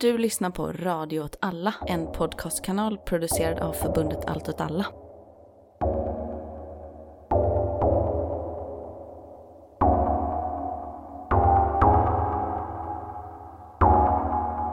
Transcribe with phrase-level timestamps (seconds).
[0.00, 4.86] Du lyssnar på Radio åt alla, en podcastkanal producerad av förbundet Allt åt alla.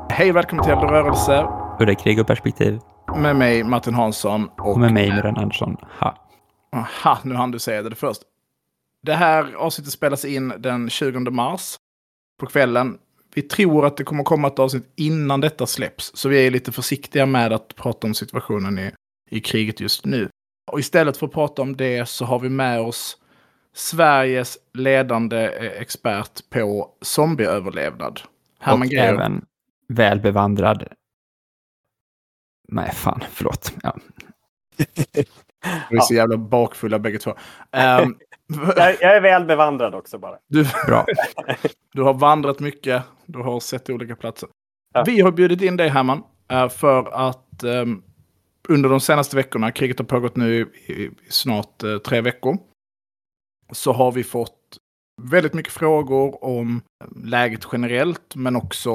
[0.09, 1.47] Hej välkommen till Eld och rörelse
[1.79, 2.79] Udda krig och perspektiv.
[3.15, 4.71] med mig Martin Hansson och...
[4.71, 5.77] Och med mig, Muren Andersson.
[5.99, 6.15] Ha.
[6.71, 8.21] Aha, nu hann du säga det först.
[9.03, 11.75] Det här avsnittet spelas in den 20 mars
[12.39, 12.97] på kvällen.
[13.35, 16.71] Vi tror att det kommer komma ett avsnitt innan detta släpps, så vi är lite
[16.71, 18.91] försiktiga med att prata om situationen i,
[19.29, 20.29] i kriget just nu.
[20.71, 23.17] Och istället för att prata om det så har vi med oss
[23.73, 28.21] Sveriges ledande eh, expert på zombieöverlevnad.
[28.59, 29.07] Herman Och Georg.
[29.07, 29.45] även
[29.87, 30.87] väl bevandrad...
[32.67, 33.73] Nej, fan, förlåt.
[33.83, 33.97] Ja.
[35.89, 37.35] Vi är så jävla bakfulla bägge två.
[37.71, 38.15] Ehm,
[38.47, 40.37] Jag, jag är väl bevandrad också bara.
[40.47, 41.05] du, Bra.
[41.93, 44.49] Du har vandrat mycket, du har sett olika platser.
[44.93, 45.03] Ja.
[45.05, 48.01] Vi har bjudit in dig Herman, eh, för att ehm,
[48.69, 52.57] under de senaste veckorna, kriget har pågått nu i, i snart eh, tre veckor,
[53.71, 54.77] så har vi fått
[55.21, 56.81] väldigt mycket frågor om
[57.23, 58.89] läget generellt, men också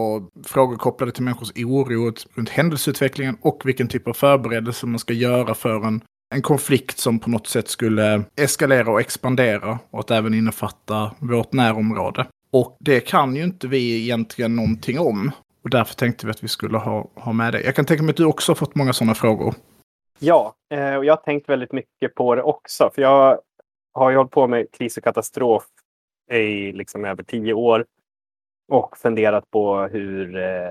[0.44, 5.54] frågor kopplade till människors oro runt händelseutvecklingen och vilken typ av förberedelse man ska göra
[5.54, 6.02] för en,
[6.34, 11.52] en konflikt som på något sätt skulle eskalera och expandera och att även innefatta vårt
[11.52, 12.26] närområde.
[12.50, 15.30] Och det kan ju inte vi egentligen någonting om.
[15.64, 17.60] Och därför tänkte vi att vi skulle ha, ha med det.
[17.62, 19.54] Jag kan tänka mig att du också har fått många sådana frågor.
[20.18, 22.90] Ja, eh, och jag har tänkt väldigt mycket på det också.
[22.94, 23.40] För jag
[23.92, 25.64] har ju hållit på med kris och katastrof
[26.32, 27.86] i liksom över tio år.
[28.72, 30.70] Och funderat på hur, eh,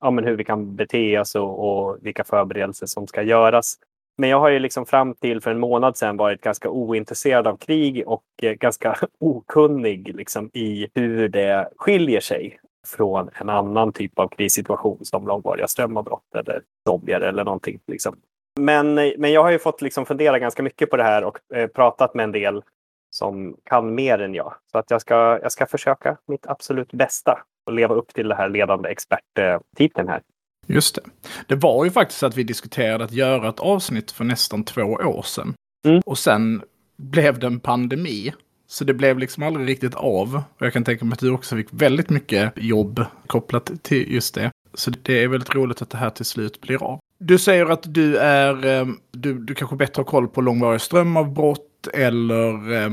[0.00, 3.78] ja, men hur vi kan bete oss och, och vilka förberedelser som ska göras.
[4.16, 7.56] Men jag har ju liksom fram till för en månad sedan varit ganska ointresserad av
[7.56, 14.18] krig och eh, ganska okunnig liksom, i hur det skiljer sig från en annan typ
[14.18, 17.80] av krissituation som långvariga strömavbrott eller zombier eller någonting.
[17.86, 18.16] Liksom.
[18.60, 21.38] Men, eh, men jag har ju fått liksom fundera ganska mycket på det här och
[21.54, 22.62] eh, pratat med en del
[23.10, 24.54] som kan mer än jag.
[24.72, 28.34] Så att jag ska, jag ska försöka mitt absolut bästa och leva upp till det
[28.34, 30.22] här ledande experttiteln här.
[30.66, 31.02] Just det.
[31.46, 35.22] Det var ju faktiskt att vi diskuterade att göra ett avsnitt för nästan två år
[35.22, 35.54] sedan.
[35.86, 36.02] Mm.
[36.06, 36.62] Och sen
[36.96, 38.32] blev det en pandemi.
[38.66, 40.42] Så det blev liksom aldrig riktigt av.
[40.58, 44.34] Och jag kan tänka mig att du också fick väldigt mycket jobb kopplat till just
[44.34, 44.50] det.
[44.74, 46.98] Så det är väldigt roligt att det här till slut blir av.
[47.18, 51.86] Du säger att du är, eh, du, du kanske bättre har koll på långvariga strömavbrott
[51.92, 52.92] eller eh,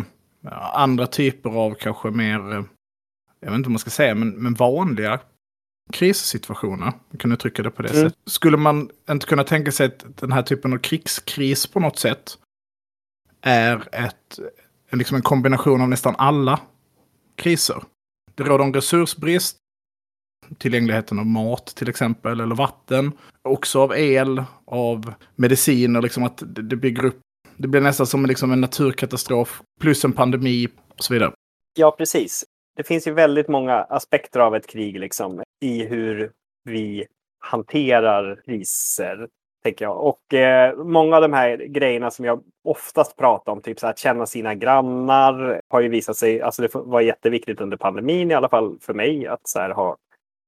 [0.74, 2.64] andra typer av kanske mer, eh,
[3.40, 5.20] jag vet inte vad man ska säga, men, men vanliga
[5.92, 6.86] krissituationer.
[6.86, 8.02] Man kan uttrycka det på det Mm.
[8.10, 8.20] sättet.
[8.26, 12.38] Skulle man inte kunna tänka sig att den här typen av krigskris på något sätt
[13.42, 14.40] är ett,
[14.92, 16.60] liksom en kombination av nästan alla
[17.36, 17.84] kriser?
[18.36, 19.58] Det råder en resursbrist,
[20.58, 23.12] tillgängligheten av mat till exempel, eller vatten.
[23.42, 27.20] Också av el, av mediciner, liksom att det det bygger upp.
[27.58, 31.32] Det blir nästan som liksom en naturkatastrof, plus en pandemi och så vidare.
[31.78, 32.46] Ja, precis.
[32.78, 36.32] Det finns ju väldigt många aspekter av ett krig liksom, i hur
[36.64, 37.06] vi
[37.40, 39.28] hanterar kriser.
[39.64, 40.04] Tänker jag.
[40.04, 43.94] Och eh, många av de här grejerna som jag oftast pratar om, typ så här,
[43.94, 48.34] att känna sina grannar, har ju visat sig, alltså det var jätteviktigt under pandemin i
[48.34, 49.98] alla fall för mig, att så här, ha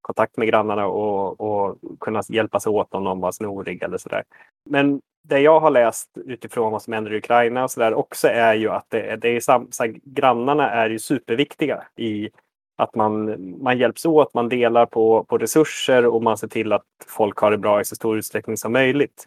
[0.00, 4.24] kontakt med grannarna och, och kunna hjälpas åt om någon var snorig eller sådär.
[4.70, 8.28] Men det jag har läst utifrån vad som händer i Ukraina och så där också
[8.28, 12.30] är ju att det, det är sam, så här, grannarna är ju superviktiga i
[12.76, 16.86] att man, man hjälps åt, man delar på, på resurser och man ser till att
[17.06, 19.24] folk har det bra i så stor utsträckning som möjligt.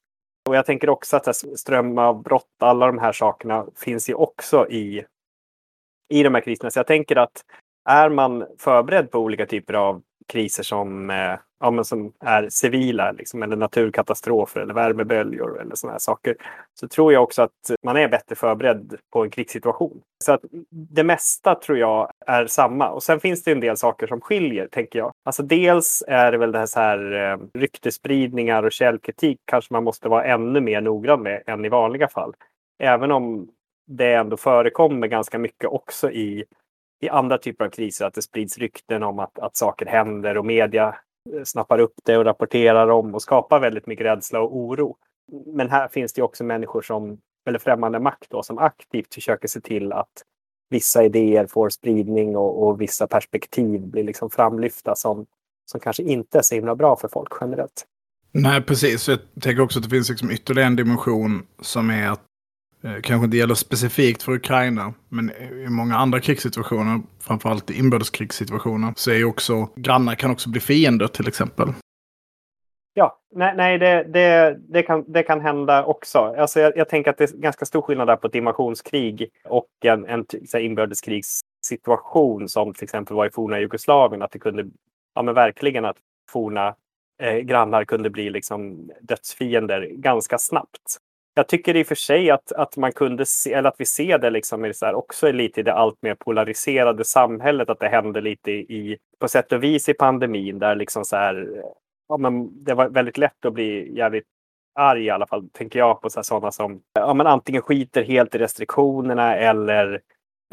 [0.50, 5.06] Och jag tänker också att strömavbrott, alla de här sakerna finns ju också i,
[6.14, 6.72] i de här kriserna.
[6.72, 7.44] Så jag tänker att
[7.90, 13.12] är man förberedd på olika typer av kriser som, eh, ja, men som är civila,
[13.12, 16.36] liksom, eller naturkatastrofer eller värmeböljor eller sådana här saker,
[16.80, 17.52] så tror jag också att
[17.84, 20.02] man är bättre förberedd på en krigssituation.
[20.24, 22.90] Så att det mesta tror jag är samma.
[22.90, 25.12] Och sen finns det en del saker som skiljer, tänker jag.
[25.26, 29.84] Alltså dels är det väl det här, så här eh, ryktesspridningar och källkritik kanske man
[29.84, 32.34] måste vara ännu mer noggrann med än i vanliga fall.
[32.80, 33.50] Även om
[33.88, 36.46] det ändå förekommer ganska mycket också i
[37.00, 40.46] i andra typer av kriser att det sprids rykten om att, att saker händer och
[40.46, 40.96] media
[41.34, 44.98] eh, snappar upp det och rapporterar om och skapar väldigt mycket rädsla och oro.
[45.46, 47.18] Men här finns det också människor som,
[47.50, 50.24] eller främmande makt då, som aktivt försöker se till att
[50.70, 55.26] vissa idéer får spridning och, och vissa perspektiv blir liksom framlyfta som,
[55.72, 57.86] som kanske inte är så himla bra för folk generellt.
[58.32, 59.08] Nej, precis.
[59.08, 62.27] Jag tänker också att det finns liksom ytterligare en dimension som är att
[62.88, 65.32] Eh, kanske inte gäller specifikt för Ukraina, men
[65.66, 70.60] i många andra krigssituationer, framförallt i inbördeskrigssituationer, så är ju också grannar kan också bli
[70.60, 71.68] fiender till exempel.
[72.94, 76.20] Ja, nej, nej det, det, det, kan, det kan hända också.
[76.20, 79.70] Alltså jag, jag tänker att det är ganska stor skillnad där på ett invasionskrig och
[79.86, 84.22] en, en så här, inbördeskrigssituation som till exempel var i forna Jugoslavien.
[84.22, 84.66] Att det kunde,
[85.16, 85.98] ja men verkligen att
[86.32, 86.76] forna
[87.22, 90.98] eh, grannar kunde bli liksom dödsfiender ganska snabbt.
[91.38, 94.18] Jag tycker i och för sig att, att man kunde se, eller att vi ser
[94.18, 97.88] det liksom i så här, också lite i det allt mer polariserade samhället, att det
[97.88, 101.64] hände lite i, på sätt och vis i pandemin där liksom så här,
[102.08, 104.26] ja, men det var väldigt lätt att bli jävligt
[104.80, 108.38] arg i alla fall, tänker jag på sådana som ja, men antingen skiter helt i
[108.38, 110.02] restriktionerna eller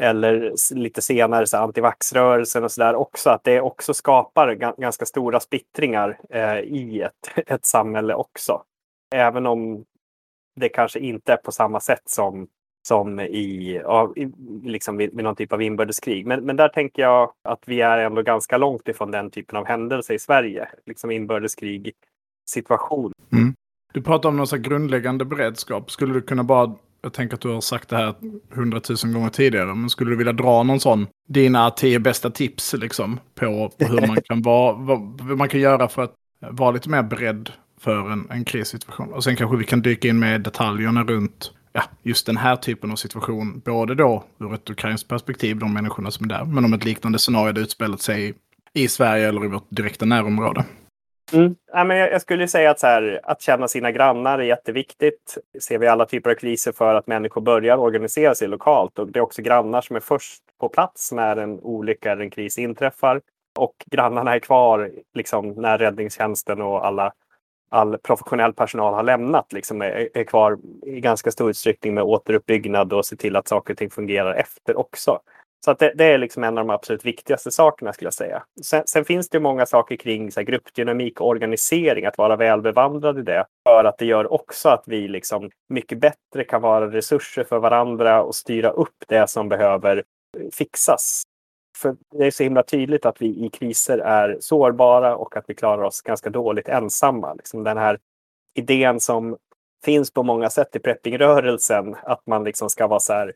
[0.01, 6.17] eller lite senare så antivaxrörelsen och sådär också, att det också skapar ganska stora splittringar
[6.29, 8.61] eh, i ett, ett samhälle också.
[9.15, 9.85] Även om
[10.55, 12.47] det kanske inte är på samma sätt som,
[12.87, 14.31] som i, ja, i
[14.63, 16.25] liksom vid, vid någon typ av inbördeskrig.
[16.25, 19.65] Men, men där tänker jag att vi är ändå ganska långt ifrån den typen av
[19.65, 20.69] händelse i Sverige.
[20.85, 21.91] Liksom inbördeskrig
[22.45, 23.11] situation.
[23.31, 23.53] Mm.
[23.93, 25.91] Du pratar om någon slags grundläggande beredskap.
[25.91, 26.75] Skulle du kunna bara
[27.05, 28.15] jag tänker att du har sagt det här
[28.49, 33.19] hundratusen gånger tidigare, men skulle du vilja dra någon sån, dina tio bästa tips liksom,
[33.35, 37.03] på, på hur man kan vara, vad man kan göra för att vara lite mer
[37.03, 37.51] beredd
[37.85, 39.13] för en, en krissituation.
[39.13, 42.91] Och sen kanske vi kan dyka in med detaljerna runt ja, just den här typen
[42.91, 43.61] av situation.
[43.65, 47.19] Både då ur ett ukrainskt perspektiv, de människorna som är där, men om ett liknande
[47.19, 48.33] scenario hade utspelat sig
[48.73, 50.63] i Sverige eller i vårt direkta närområde.
[51.33, 51.55] Mm.
[51.73, 55.37] Ja, men jag, skulle säga att, så här, att känna sina grannar är jätteviktigt.
[55.61, 58.99] Ser vi alla typer av kriser för att människor börjar organisera sig lokalt.
[58.99, 62.29] Och det är också grannar som är först på plats när en olycka eller en
[62.29, 63.21] kris inträffar.
[63.59, 67.13] Och grannarna är kvar liksom, när räddningstjänsten och alla,
[67.69, 69.53] all professionell personal har lämnat.
[69.53, 73.73] Liksom, är, är kvar i ganska stor utsträckning med återuppbyggnad och se till att saker
[73.73, 75.19] och ting fungerar efter också.
[75.65, 78.43] Så att det, det, är liksom en av de absolut viktigaste sakerna skulle jag säga.
[78.63, 83.19] Sen, sen finns det många saker kring så här, gruppdynamik och organisering, att vara välbevandrad
[83.19, 83.45] i det.
[83.69, 88.23] För att det gör också att vi liksom mycket bättre kan vara resurser för varandra
[88.23, 90.03] och styra upp det som behöver
[90.51, 91.23] fixas.
[91.75, 95.53] För det är så himla tydligt att vi i kriser är sårbara och att vi
[95.53, 97.33] klarar oss ganska dåligt ensamma.
[97.33, 97.99] Liksom den här
[98.55, 99.37] idén som
[99.85, 103.33] finns på många sätt i preppingrörelsen, att man liksom ska vara så här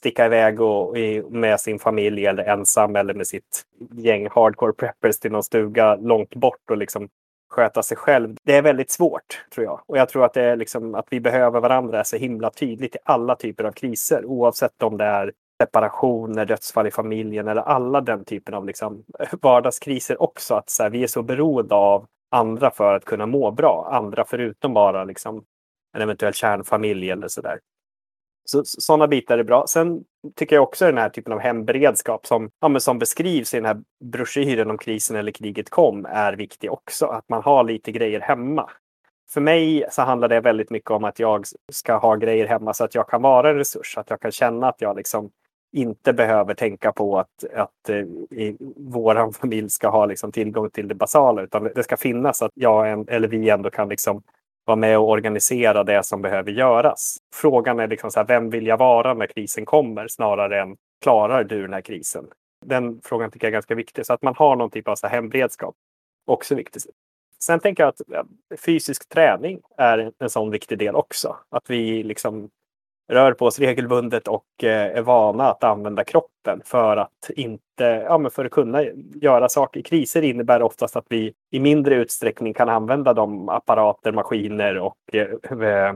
[0.00, 0.96] sticka iväg och,
[1.30, 3.62] med sin familj eller ensam eller med sitt
[3.92, 7.08] gäng hardcore preppers till någon stuga långt bort och liksom
[7.50, 8.36] sköta sig själv.
[8.42, 9.80] Det är väldigt svårt tror jag.
[9.86, 12.96] Och jag tror att det är liksom att vi behöver varandra är så himla tydligt
[12.96, 18.00] i alla typer av kriser oavsett om det är separationer, dödsfall i familjen eller alla
[18.00, 19.04] den typen av liksom
[19.42, 20.54] vardagskriser också.
[20.54, 23.88] Att så här, vi är så beroende av andra för att kunna må bra.
[23.92, 25.44] Andra förutom bara liksom
[25.96, 27.58] en eventuell kärnfamilj eller sådär.
[28.44, 29.64] Så, sådana bitar är bra.
[29.66, 30.04] Sen
[30.36, 33.80] tycker jag också den här typen av hemberedskap som, ja, som beskrivs i den här
[34.04, 37.06] broschyren om krisen eller kriget kom är viktig också.
[37.06, 38.70] Att man har lite grejer hemma.
[39.30, 42.84] För mig så handlar det väldigt mycket om att jag ska ha grejer hemma så
[42.84, 43.98] att jag kan vara en resurs.
[43.98, 45.30] Att jag kan känna att jag liksom
[45.72, 48.04] inte behöver tänka på att, att eh,
[48.76, 51.42] vår familj ska ha liksom tillgång till det basala.
[51.42, 54.22] Utan det ska finnas att jag eller vi ändå kan liksom
[54.64, 57.16] vara med och organisera det som behöver göras.
[57.34, 61.44] Frågan är liksom så här, vem vill jag vara när krisen kommer snarare än klarar
[61.44, 62.26] du den här krisen?
[62.66, 64.06] Den frågan tycker jag är ganska viktig.
[64.06, 65.74] Så att man har någon typ av så här hemberedskap.
[66.26, 66.86] Också viktigt.
[67.44, 71.36] Sen tänker jag att fysisk träning är en sån viktig del också.
[71.48, 72.50] Att vi liksom
[73.10, 78.18] rör på oss regelbundet och eh, är vana att använda kroppen för att inte, ja,
[78.18, 79.82] men för att kunna göra saker.
[79.82, 85.60] Kriser innebär oftast att vi i mindre utsträckning kan använda de apparater, maskiner och eh,
[85.60, 85.94] eh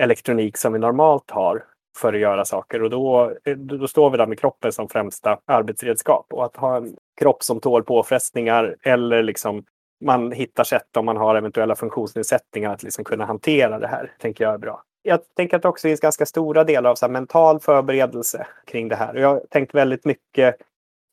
[0.00, 1.64] elektronik som vi normalt har
[1.98, 2.82] för att göra saker.
[2.82, 6.26] Och eh, då, då står vi där med kroppen som främsta arbetsredskap.
[6.32, 9.64] Och att ha en kropp som tål påfrestningar eller liksom
[10.04, 14.44] man hittar sätt om man har eventuella funktionsnedsättningar att liksom kunna hantera det här, tänker
[14.44, 17.60] jag är bra jag tänker att det också finns ganska stora delar av så mental
[17.60, 19.14] förberedelse kring det här.
[19.14, 20.56] Och jag har tänkt väldigt mycket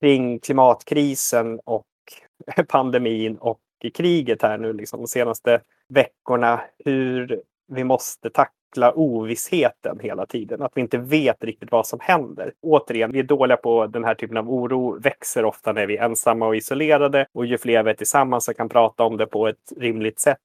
[0.02, 1.86] kring klimatkrisen och
[2.68, 3.60] pandemin och
[3.94, 6.62] kriget här nu liksom de senaste veckorna.
[6.86, 10.62] Hur vi måste tackla ovissheten hela tiden.
[10.62, 12.54] Att vi inte vet riktigt vad som händer.
[12.62, 15.00] Återigen, vi är dåliga på den här typen av oro.
[15.00, 17.28] Växer ofta när vi är ensamma och isolerade.
[17.34, 20.38] Och ju fler vi är tillsammans och kan prata om det på ett rimligt sätt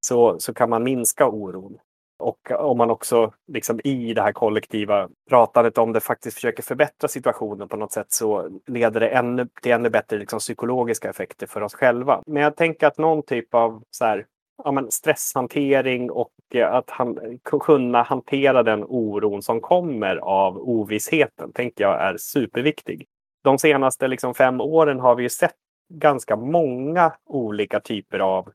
[0.00, 1.78] så, så kan man minska oron.
[2.22, 7.08] Och om man också liksom i det här kollektiva pratandet om det faktiskt försöker förbättra
[7.08, 11.60] situationen på något sätt så leder det ännu, till ännu bättre liksom psykologiska effekter för
[11.60, 12.22] oss själva.
[12.26, 14.26] Men jag tänker att någon typ av så här,
[14.64, 21.52] ja, men stresshantering och eh, att han, kunna hantera den oron som kommer av ovissheten
[21.52, 23.06] tänker jag är superviktig.
[23.44, 25.54] De senaste liksom fem åren har vi ju sett
[25.94, 28.48] ganska många olika typer av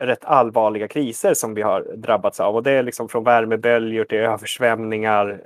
[0.00, 2.56] rätt allvarliga kriser som vi har drabbats av.
[2.56, 5.42] Och det är liksom från värmeböljor till översvämningar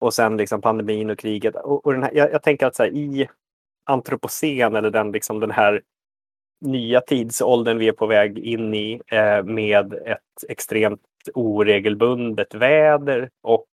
[0.00, 1.54] och sen liksom pandemin och kriget.
[1.54, 3.28] Och, och den här, jag, jag tänker att så här, i
[3.84, 5.82] antropocen eller den, liksom den här
[6.60, 11.00] nya tidsåldern vi är på väg in i eh, med ett extremt
[11.34, 13.66] oregelbundet väder och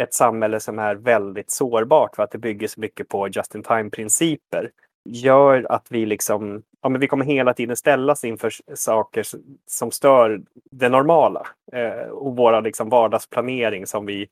[0.00, 4.70] ett samhälle som är väldigt sårbart för att det bygger så mycket på just-in-time-principer
[5.08, 9.26] gör att vi liksom, ja men vi kommer hela tiden ställas inför saker
[9.66, 14.28] som stör det normala eh, och våra liksom vardagsplanering som vi,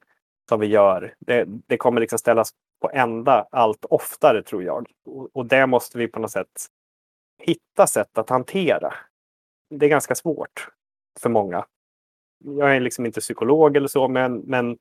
[0.48, 1.14] som vi gör.
[1.18, 2.50] Det, det kommer liksom ställas
[2.80, 4.86] på ända allt oftare tror jag.
[5.06, 6.66] Och, och det måste vi på något sätt
[7.38, 8.94] hitta sätt att hantera.
[9.70, 10.68] Det är ganska svårt
[11.20, 11.64] för många.
[12.44, 14.78] Jag är liksom inte psykolog eller så, men, men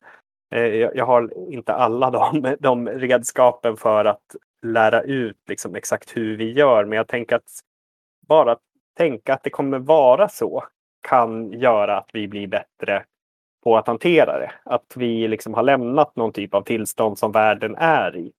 [0.51, 6.37] eh, jag har inte alla de, de redskapen för att lära ut liksom exakt hur
[6.37, 6.85] vi gör.
[6.85, 7.59] Men jag tänker att
[8.27, 8.57] bara
[8.97, 10.63] tänka att det kommer vara så
[11.01, 13.05] kan göra att vi blir bättre
[13.63, 14.51] på att hantera det.
[14.63, 18.31] Att vi liksom har lämnat någon typ av tillstånd som världen är i.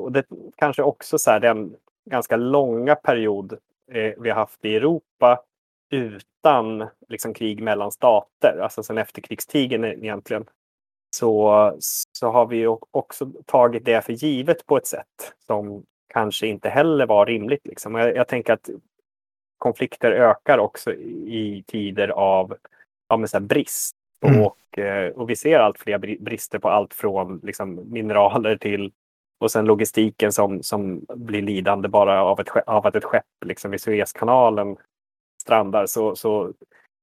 [0.00, 1.76] Och det kanske också så här, den
[2.10, 3.52] ganska långa period
[3.92, 5.42] eh, vi har haft i Europa
[5.90, 10.44] utan liksom, krig mellan stater, alltså sen efterkrigstiden egentligen,
[11.10, 11.72] så,
[12.12, 17.06] så har vi också tagit det för givet på ett sätt som kanske inte heller
[17.06, 17.66] var rimligt.
[17.66, 17.94] Liksom.
[17.94, 18.70] Jag, jag tänker att
[19.58, 22.56] konflikter ökar också i tider av
[23.08, 23.96] ja, men så brist.
[24.20, 24.42] Mm.
[24.42, 28.92] Och, eh, och vi ser allt fler brister på allt från liksom, mineraler till
[29.38, 33.70] och sen logistiken som, som blir lidande bara av, ett, av att ett skepp liksom,
[33.70, 34.76] vid Suezkanalen
[35.42, 35.86] strandar.
[35.86, 36.52] Så, så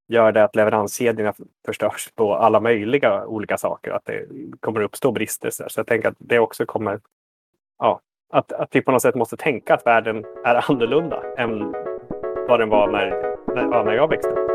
[0.08, 1.34] gör det att leveranskedjorna
[1.66, 3.92] förstörs på alla möjliga olika saker.
[3.92, 4.26] Att det
[4.60, 5.50] kommer uppstå brister.
[5.50, 7.00] Så jag tänker att det också kommer...
[7.80, 8.00] Ja,
[8.34, 11.74] att, att vi på något sätt måste tänka att världen är annorlunda än
[12.48, 14.54] vad den var när, när, när jag växte upp.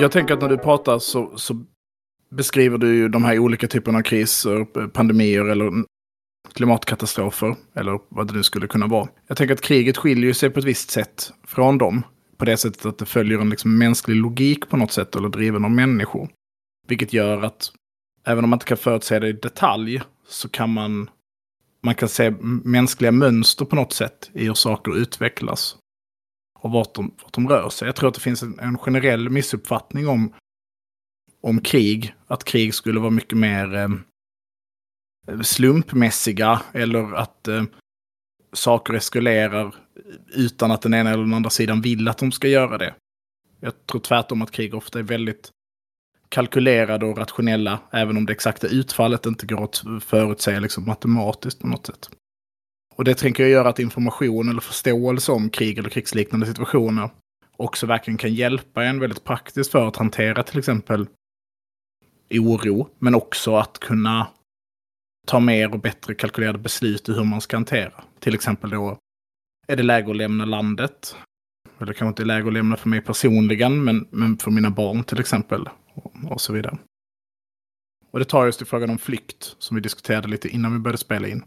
[0.00, 1.54] Jag tänker att när du pratar så, så
[2.30, 5.84] beskriver du ju de här olika typerna av kriser, pandemier eller
[6.52, 9.08] klimatkatastrofer, eller vad det nu skulle kunna vara.
[9.26, 12.02] Jag tänker att kriget skiljer sig på ett visst sätt från dem.
[12.36, 15.64] På det sättet att det följer en liksom mänsklig logik på något sätt, eller driven
[15.64, 16.28] av människor.
[16.88, 17.72] Vilket gör att,
[18.26, 21.10] även om man inte kan förutse det i detalj, så kan man,
[21.82, 22.34] man kan se
[22.64, 25.76] mänskliga mönster på något sätt i hur saker utvecklas.
[26.58, 27.88] Och vart de, vart de rör sig.
[27.88, 30.32] Jag tror att det finns en, en generell missuppfattning om
[31.40, 32.14] om krig.
[32.26, 33.88] Att krig skulle vara mycket mer eh,
[35.42, 37.64] slumpmässiga eller att eh,
[38.52, 39.74] saker eskalerar
[40.34, 42.94] utan att den ena eller den andra sidan vill att de ska göra det.
[43.60, 45.50] Jag tror tvärtom att krig ofta är väldigt
[46.28, 51.66] kalkylerade och rationella, även om det exakta utfallet inte går att förutsäga liksom, matematiskt på
[51.66, 52.10] något sätt.
[52.94, 57.10] Och det tänker jag göra att information eller förståelse om krig eller krigsliknande situationer
[57.56, 61.06] också verkligen kan hjälpa en väldigt praktiskt för att hantera till exempel
[62.38, 64.26] oro, men också att kunna
[65.26, 68.04] ta mer och bättre kalkylerade beslut i hur man ska hantera.
[68.18, 68.98] Till exempel då,
[69.68, 71.16] är det läge att lämna landet?
[71.78, 75.20] Eller kanske inte läge att lämna för mig personligen, men, men för mina barn till
[75.20, 75.68] exempel.
[75.94, 76.78] Och, och så vidare.
[78.10, 80.98] Och det tar just till frågan om flykt, som vi diskuterade lite innan vi började
[80.98, 81.44] spela in.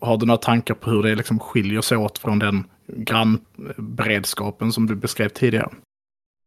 [0.00, 4.86] Har du några tankar på hur det liksom skiljer sig åt från den grannberedskapen som
[4.86, 5.70] du beskrev tidigare?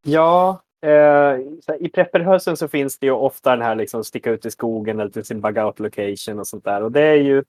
[0.03, 1.39] Ja, Eh,
[1.79, 5.11] I prepperhösen så finns det ju ofta den här liksom sticka ut i skogen eller
[5.11, 6.83] till sin bug out location och sånt där.
[6.83, 7.43] Och det är ju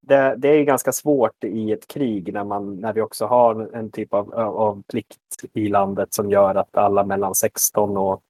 [0.00, 3.90] det, det, är ganska svårt i ett krig när, man, när vi också har en
[3.90, 5.18] typ av, av plikt
[5.52, 8.22] i landet som gör att alla mellan 16 och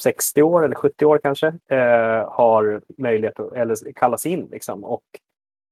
[0.00, 5.04] 60 år eller 70 år kanske eh, har möjlighet att eller kallas in liksom, och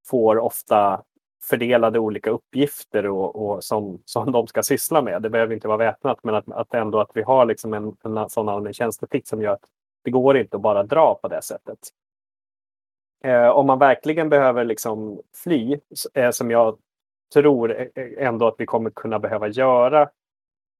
[0.06, 1.02] får ofta
[1.42, 5.22] fördelade olika uppgifter och, och som, som de ska syssla med.
[5.22, 8.30] Det behöver inte vara väpnat, men att, att ändå att vi har liksom en, en
[8.30, 9.64] sådan allmän tjänsteplikt som gör att
[10.04, 11.78] det går inte att bara dra på det sättet.
[13.24, 15.78] Eh, om man verkligen behöver liksom fly,
[16.14, 16.78] eh, som jag
[17.32, 20.08] tror eh, eh, ändå att vi kommer kunna behöva göra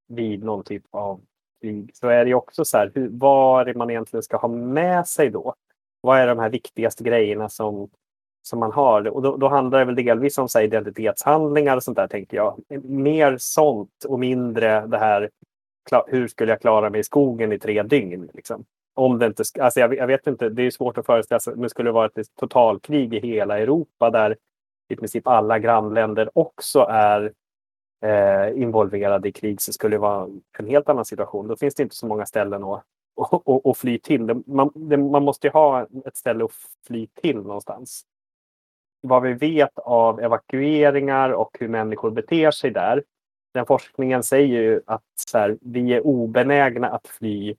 [0.08, 1.20] vid någon typ av
[1.60, 4.48] krig, så är det också så här, hur, vad är det man egentligen ska ha
[4.48, 5.54] med sig då?
[6.00, 7.90] Vad är de här viktigaste grejerna som
[8.42, 9.08] som man har.
[9.08, 12.60] Och då, då handlar det väl delvis om så identitetshandlingar och sånt där, tänker jag.
[12.84, 15.30] Mer sånt och mindre det här
[16.06, 18.30] hur skulle jag klara mig i skogen i tre dygn?
[18.34, 18.64] Liksom.
[18.94, 21.62] Om det inte, alltså jag, jag vet inte, det är svårt att föreställa sig, men
[21.62, 24.36] det skulle vara ett totalkrig i hela Europa där
[24.88, 27.32] i princip alla grannländer också är
[28.04, 30.28] eh, involverade i krig så skulle det vara
[30.58, 31.48] en helt annan situation.
[31.48, 32.84] Då finns det inte så många ställen att,
[33.16, 34.26] och, och, och fly till.
[34.26, 36.52] Det, man, det, man måste ju ha ett ställe att
[36.86, 38.02] fly till någonstans.
[39.00, 43.04] Vad vi vet av evakueringar och hur människor beter sig där.
[43.54, 47.54] Den forskningen säger ju att så här, vi är obenägna att fly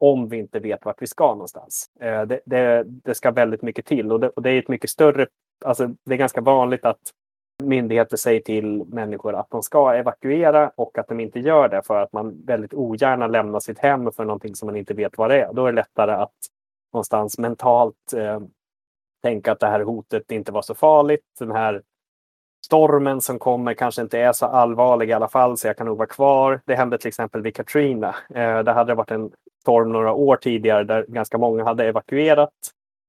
[0.00, 1.90] om vi inte vet vart vi ska någonstans.
[2.00, 4.90] Eh, det, det, det, ska väldigt mycket till och det, och det är ett mycket
[4.90, 5.26] större...
[5.64, 7.00] Alltså det är ganska vanligt att
[7.62, 12.02] myndigheter säger till människor att de ska evakuera och att de inte gör det för
[12.02, 15.40] att man väldigt ogärna lämnar sitt hem för någonting som man inte vet vad det
[15.40, 15.52] är.
[15.52, 16.34] Då är det lättare att
[16.92, 18.40] någonstans mentalt eh,
[19.24, 21.24] tänka att det här hotet inte var så farligt.
[21.38, 21.82] Den här
[22.66, 25.98] stormen som kommer kanske inte är så allvarlig i alla fall så jag kan nog
[25.98, 26.60] vara kvar.
[26.64, 28.14] Det hände till exempel vid Katrina.
[28.34, 32.50] Eh, det hade varit en storm några år tidigare där ganska många hade evakuerat.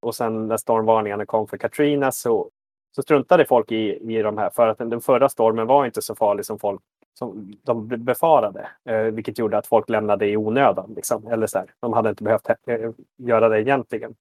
[0.01, 2.49] Och sen när stormvarningarna kom för Katrina så,
[2.95, 6.01] så struntade folk i, i de här för att den, den förra stormen var inte
[6.01, 6.81] så farlig som folk
[7.19, 8.67] som de befarade.
[8.89, 10.93] Eh, vilket gjorde att folk lämnade i onödan.
[10.95, 11.27] Liksom.
[11.27, 14.15] Eller så här, de hade inte behövt eh, göra det egentligen.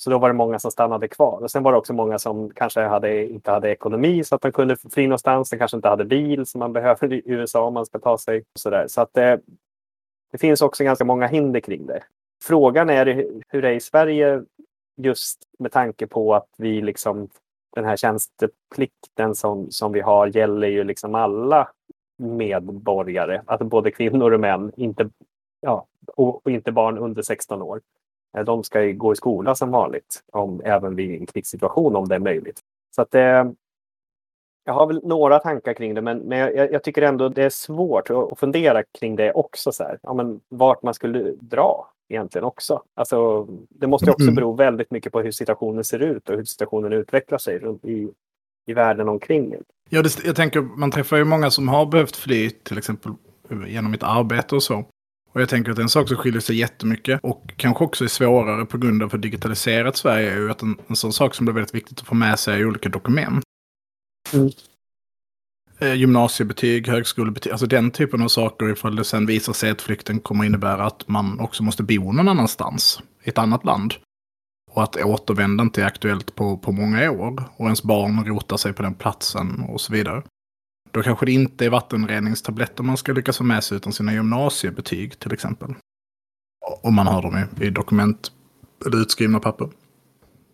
[0.00, 1.42] Så då var det många som stannade kvar.
[1.42, 4.52] Och sen var det också många som kanske hade, inte hade ekonomi så att de
[4.52, 5.50] kunde fly någonstans.
[5.50, 8.38] De kanske inte hade bil som man behöver i USA om man ska ta sig.
[8.38, 8.86] Och så där.
[8.88, 9.40] så att det,
[10.32, 12.02] det finns också ganska många hinder kring det.
[12.44, 13.06] Frågan är
[13.48, 14.42] hur det är i Sverige
[14.96, 17.28] just med tanke på att vi liksom
[17.74, 21.68] den här tjänsteplikten som, som vi har gäller ju liksom alla
[22.16, 25.10] medborgare, alltså både kvinnor och män, inte,
[25.60, 25.86] ja,
[26.16, 27.80] och, och inte barn under 16 år.
[28.36, 32.14] Eh, de ska gå i skola som vanligt, om, även vid en krigssituation om det
[32.14, 32.60] är möjligt.
[32.96, 33.44] Så att, eh,
[34.64, 37.50] jag har väl några tankar kring det, men, men jag, jag, tycker ändå det är
[37.50, 39.72] svårt att fundera kring det också.
[39.72, 39.98] Så här.
[40.02, 42.82] Ja, men vart man skulle dra egentligen också.
[42.94, 44.34] Alltså, det måste också mm.
[44.34, 48.08] bero väldigt mycket på hur situationen ser ut och hur situationen utvecklar sig i,
[48.66, 49.54] i världen omkring.
[49.88, 53.12] Ja, det, jag tänker, man träffar ju många som har behövt fly, till exempel
[53.66, 54.84] genom ett arbete och så.
[55.38, 58.64] Och jag tänker att en sak som skiljer sig jättemycket och kanske också är svårare
[58.64, 61.54] på grund av hur digitaliserat Sverige är ju att en, en sån sak som blir
[61.54, 63.44] väldigt viktigt att få med sig är olika dokument.
[64.32, 64.50] Mm.
[65.78, 70.20] Eh, gymnasiebetyg, högskolebetyg, alltså den typen av saker ifall det sen visar sig att flykten
[70.20, 73.94] kommer innebära att man också måste bo någon annanstans, i ett annat land.
[74.70, 77.44] Och att återvända inte är aktuellt på, på många år.
[77.56, 80.22] Och ens barn rotar sig på den platsen och så vidare.
[80.98, 85.18] Då kanske det inte är vattenreningstabletter man ska lyckas få med sig utan sina gymnasiebetyg
[85.18, 85.74] till exempel.
[86.82, 88.32] Om man har dem i, i dokument
[88.86, 89.68] eller utskrivna papper.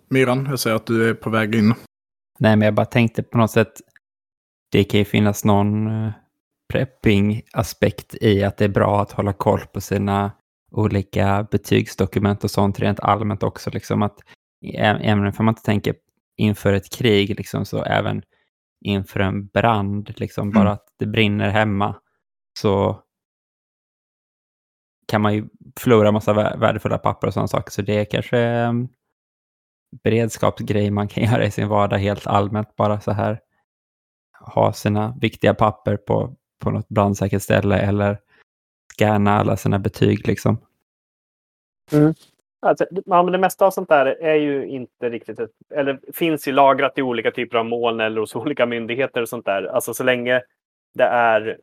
[0.08, 1.74] Myran, jag ser att du är på väg in.
[2.38, 3.72] Nej, men jag bara tänkte på något sätt,
[4.72, 6.12] det kan ju finnas någon eh,
[6.72, 10.32] prepping-aspekt i att det är bra att hålla koll på sina
[10.72, 13.70] olika betygsdokument och sånt rent allmänt också.
[13.70, 14.18] Liksom att,
[14.74, 15.94] även om man inte tänker
[16.36, 18.22] inför ett krig, liksom, så även
[18.84, 20.72] inför en brand, liksom bara mm.
[20.72, 21.96] att det brinner hemma,
[22.58, 23.02] så
[25.08, 27.70] kan man ju förlora massa värdefulla papper och sådana saker.
[27.70, 28.88] Så det är kanske en
[30.02, 33.40] beredskapsgrej man kan göra i sin vardag helt allmänt, bara så här
[34.40, 38.20] ha sina viktiga papper på, på något brandsäkert ställe eller
[38.92, 40.58] scanna alla sina betyg liksom.
[41.92, 42.14] Mm.
[42.64, 46.48] Alltså, ja, men det mesta av sånt där är ju inte riktigt, ett, eller finns
[46.48, 49.62] ju lagrat i olika typer av moln eller hos olika myndigheter och sånt där.
[49.62, 50.42] Alltså så länge
[50.94, 51.58] det är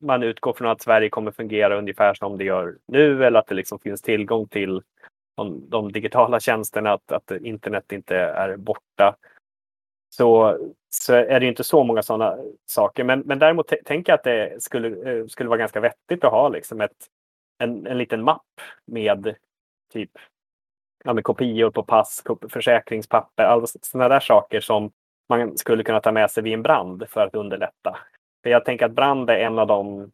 [0.00, 3.54] man utgår från att Sverige kommer fungera ungefär som det gör nu eller att det
[3.54, 4.82] liksom finns tillgång till
[5.36, 9.16] de, de digitala tjänsterna, att, att internet inte är borta.
[10.10, 10.58] Så,
[10.90, 13.04] så är det inte så många sådana saker.
[13.04, 16.48] Men, men däremot tänker jag att det skulle, eh, skulle vara ganska vettigt att ha
[16.48, 17.06] liksom ett,
[17.58, 19.34] en, en liten mapp med
[19.96, 20.10] typ
[21.04, 24.90] ja, med kopior på pass, försäkringspapper, alla sådana där saker som
[25.28, 27.98] man skulle kunna ta med sig vid en brand för att underlätta.
[28.42, 30.12] För jag tänker att brand är en av de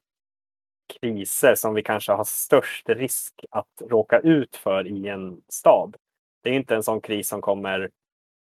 [1.01, 5.97] kriser som vi kanske har störst risk att råka ut för i en stad.
[6.43, 7.91] Det är inte en sån kris som kommer...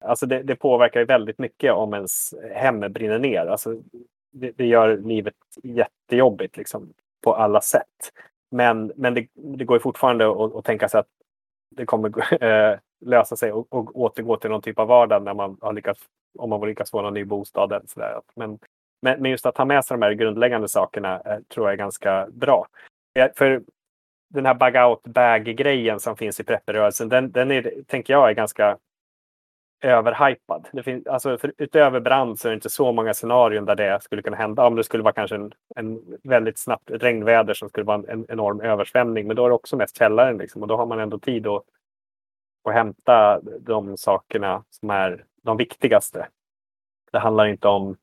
[0.05, 3.47] Alltså det, det påverkar väldigt mycket om ens hem brinner ner.
[3.47, 3.83] Alltså
[4.33, 6.93] det, det gör livet jättejobbigt liksom,
[7.25, 8.13] på alla sätt.
[8.51, 11.09] Men, men det, det går fortfarande att, att tänka sig att
[11.71, 15.57] det kommer äh, lösa sig och, och återgå till någon typ av vardag när man
[15.61, 16.01] har lyckats,
[16.39, 17.73] om man lyckats få någon ny bostad.
[17.73, 18.21] Eller så där.
[18.37, 18.59] Men,
[19.03, 21.79] men, men just att ha med sig de här grundläggande sakerna äh, tror jag är
[21.79, 22.67] ganska bra.
[23.37, 23.63] För
[24.29, 28.35] den här bug out bag-grejen som finns i prepperörelsen, den, den är, tänker jag är
[28.35, 28.79] ganska
[29.81, 30.69] överhypad.
[30.73, 34.03] Det finns, alltså för, utöver brand så är det inte så många scenarion där det
[34.03, 34.67] skulle kunna hända.
[34.67, 38.27] Om det skulle vara kanske en, en väldigt snabbt regnväder som skulle vara en, en,
[38.29, 39.27] enorm översvämning.
[39.27, 41.63] Men då är det också mest källaren liksom, och då har man ändå tid att,
[42.65, 46.29] att hämta de sakerna som är de viktigaste.
[47.13, 47.97] Det handlar inte om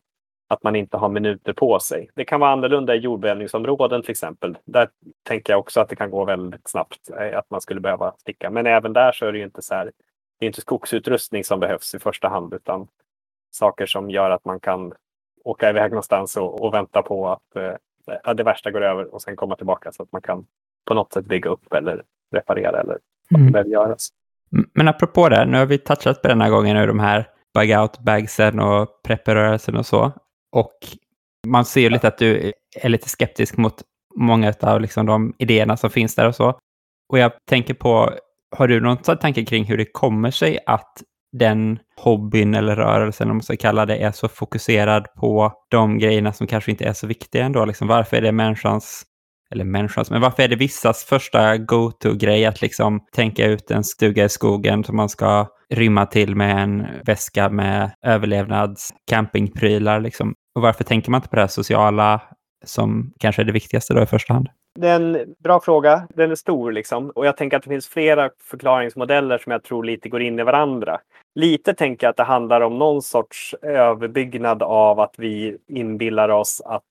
[0.48, 2.10] att man inte har minuter på sig.
[2.16, 4.58] Det kan vara annorlunda i jordbävningsområden till exempel.
[4.66, 4.90] Där
[5.24, 8.50] tänker jag också att det kan gå väldigt snabbt, eh, att man skulle behöva sticka.
[8.50, 9.92] Men även där så är det ju inte så här,
[10.40, 12.88] det är inte skogsutrustning som behövs i första hand, utan
[13.52, 14.94] saker som gör att man kan
[15.44, 19.36] åka iväg någonstans och, och vänta på att eh, det värsta går över och sen
[19.36, 20.46] komma tillbaka så att man kan
[20.86, 22.98] på något sätt bygga upp eller reparera eller
[23.30, 24.10] vad som behöver göras.
[24.74, 28.60] Men apropå det, nu har vi touchat på den här gången nu de här bug-out-bagsen
[28.60, 30.12] och prepperörelsen och så.
[30.52, 30.74] Och
[31.48, 33.84] man ser ju lite att du är lite skeptisk mot
[34.16, 36.60] många av liksom de idéerna som finns där och så.
[37.10, 38.14] Och jag tänker på,
[38.56, 43.38] har du någon tanke kring hur det kommer sig att den hobbyn eller rörelsen, om
[43.38, 47.08] man ska kalla det, är så fokuserad på de grejerna som kanske inte är så
[47.08, 47.66] viktiga ändå?
[47.66, 49.04] Liksom, varför är det människans,
[49.52, 54.26] eller människans, men varför är det vissas första go-to-grej att liksom tänka ut en stuga
[54.26, 60.34] i skogen som man ska rymma till med en väska med överlevnads campingprylar liksom?
[60.56, 62.22] Och varför tänker man inte på det här sociala
[62.66, 64.48] som kanske är det viktigaste då i första hand?
[64.80, 66.08] Det är en bra fråga.
[66.16, 67.10] Den är stor liksom.
[67.10, 70.44] Och jag tänker att det finns flera förklaringsmodeller som jag tror lite går in i
[70.44, 71.00] varandra.
[71.36, 76.62] Lite tänker jag att det handlar om någon sorts överbyggnad av att vi inbillar oss
[76.66, 76.84] att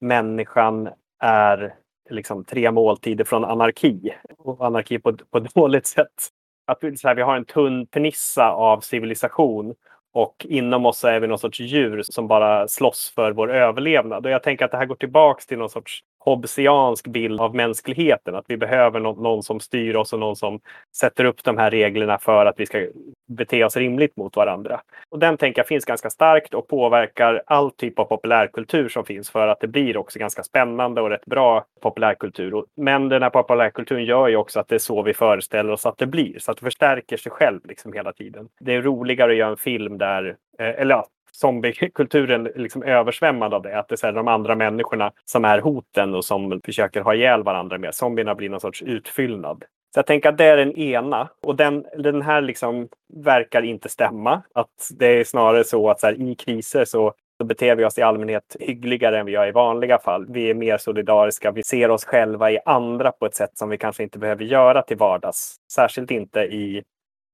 [0.00, 0.88] människan
[1.22, 1.74] är
[2.10, 4.14] liksom tre måltider från anarki.
[4.38, 6.28] Och anarki på, på ett dåligt sätt.
[6.66, 9.74] Att vi, så här, vi har en tunn penissa av civilisation
[10.12, 14.26] och inom oss är vi någon sorts djur som bara slåss för vår överlevnad.
[14.26, 18.34] Och jag tänker att det här går tillbaks till någon sorts hobbesiansk bild av mänskligheten.
[18.34, 20.60] Att vi behöver någon, någon, som styr oss och någon som
[20.96, 22.86] sätter upp de här reglerna för att vi ska
[23.28, 24.80] bete oss rimligt mot varandra.
[25.08, 29.30] Och den tänker jag finns ganska starkt och påverkar all typ av populärkultur som finns
[29.30, 32.64] för att det blir också ganska spännande och rätt bra populärkultur.
[32.76, 35.98] Men den här populärkulturen gör ju också att det är så vi föreställer oss att
[35.98, 36.38] det blir.
[36.38, 38.48] Så att det förstärker sig själv liksom hela tiden.
[38.60, 43.62] Det är roligare att göra en film där, eh, eller ja, zombiekulturen liksom översvämmad av
[43.62, 43.78] det.
[43.78, 47.78] Att det är de andra människorna som är hoten och som försöker ha ihjäl varandra
[47.78, 47.94] med.
[47.94, 49.64] Zombierna blir någon sorts utfyllnad.
[49.94, 51.28] Så jag tänker att det är den ena.
[51.42, 54.42] Och den, den här liksom verkar inte stämma.
[54.54, 57.98] Att det är snarare så att så här, i kriser så så beter vi oss
[57.98, 60.26] i allmänhet hyggligare än vi gör i vanliga fall.
[60.28, 61.50] Vi är mer solidariska.
[61.50, 64.82] Vi ser oss själva i andra på ett sätt som vi kanske inte behöver göra
[64.82, 65.56] till vardags.
[65.72, 66.82] Särskilt inte i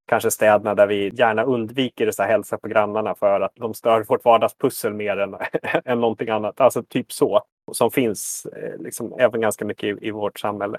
[0.09, 4.25] kanske städerna där vi gärna undviker att hälsa på grannarna för att de stör vårt
[4.25, 5.35] vardagspussel mer än,
[5.85, 6.61] än någonting annat.
[6.61, 7.41] Alltså typ så.
[7.71, 10.77] Som finns eh, liksom, även ganska mycket i, i vårt samhälle.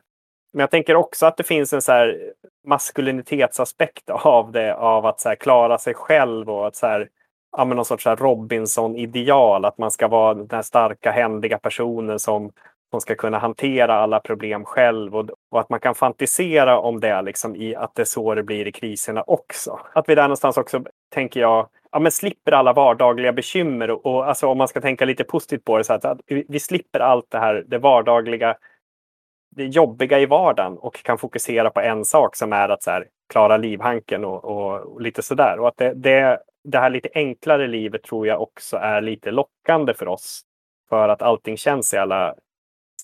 [0.52, 2.32] Men jag tänker också att det finns en så här
[2.66, 7.08] maskulinitetsaspekt av det, av att så här, klara sig själv och att så här,
[7.56, 9.64] ja, någon sorts Robinson-ideal.
[9.64, 12.52] Att man ska vara den här starka, händiga personen som
[12.90, 17.22] som ska kunna hantera alla problem själv och, och, att man kan fantisera om det
[17.22, 19.80] liksom i att det är så det blir i kriserna också.
[19.92, 24.28] Att vi där någonstans också, tänker jag, ja, men slipper alla vardagliga bekymmer och, och
[24.28, 27.00] alltså, om man ska tänka lite positivt på det så att, att vi, vi slipper
[27.00, 28.56] allt det här, det vardagliga,
[29.56, 33.06] det jobbiga i vardagen och kan fokusera på en sak som är att så här,
[33.32, 35.58] klara livhanken och, och, och lite sådär.
[35.60, 39.94] Och att det, det, det här lite enklare livet tror jag också är lite lockande
[39.94, 40.42] för oss.
[40.88, 42.34] För att allting känns så jävla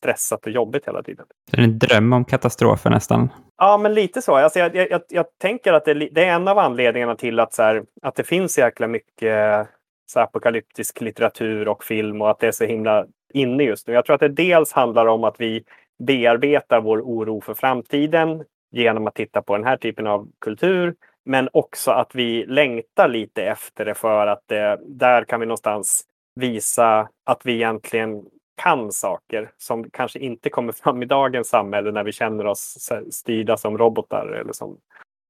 [0.07, 1.27] stressat och jobbigt hela tiden.
[1.51, 3.29] Det är en dröm om katastrofer nästan.
[3.57, 4.35] Ja, men lite så.
[4.35, 7.63] Alltså, jag, jag, jag tänker att det, det, är en av anledningarna till att, så
[7.63, 9.69] här, att det finns jäkla mycket
[10.07, 13.95] så apokalyptisk litteratur och film och att det är så himla inne just nu.
[13.95, 15.65] Jag tror att det dels handlar om att vi
[16.07, 20.95] bearbetar vår oro för framtiden genom att titta på den här typen av kultur.
[21.25, 26.05] Men också att vi längtar lite efter det för att det, där kan vi någonstans
[26.41, 28.25] visa att vi egentligen
[28.57, 33.57] kan saker som kanske inte kommer fram i dagens samhälle när vi känner oss styrda
[33.57, 34.79] som robotar eller som,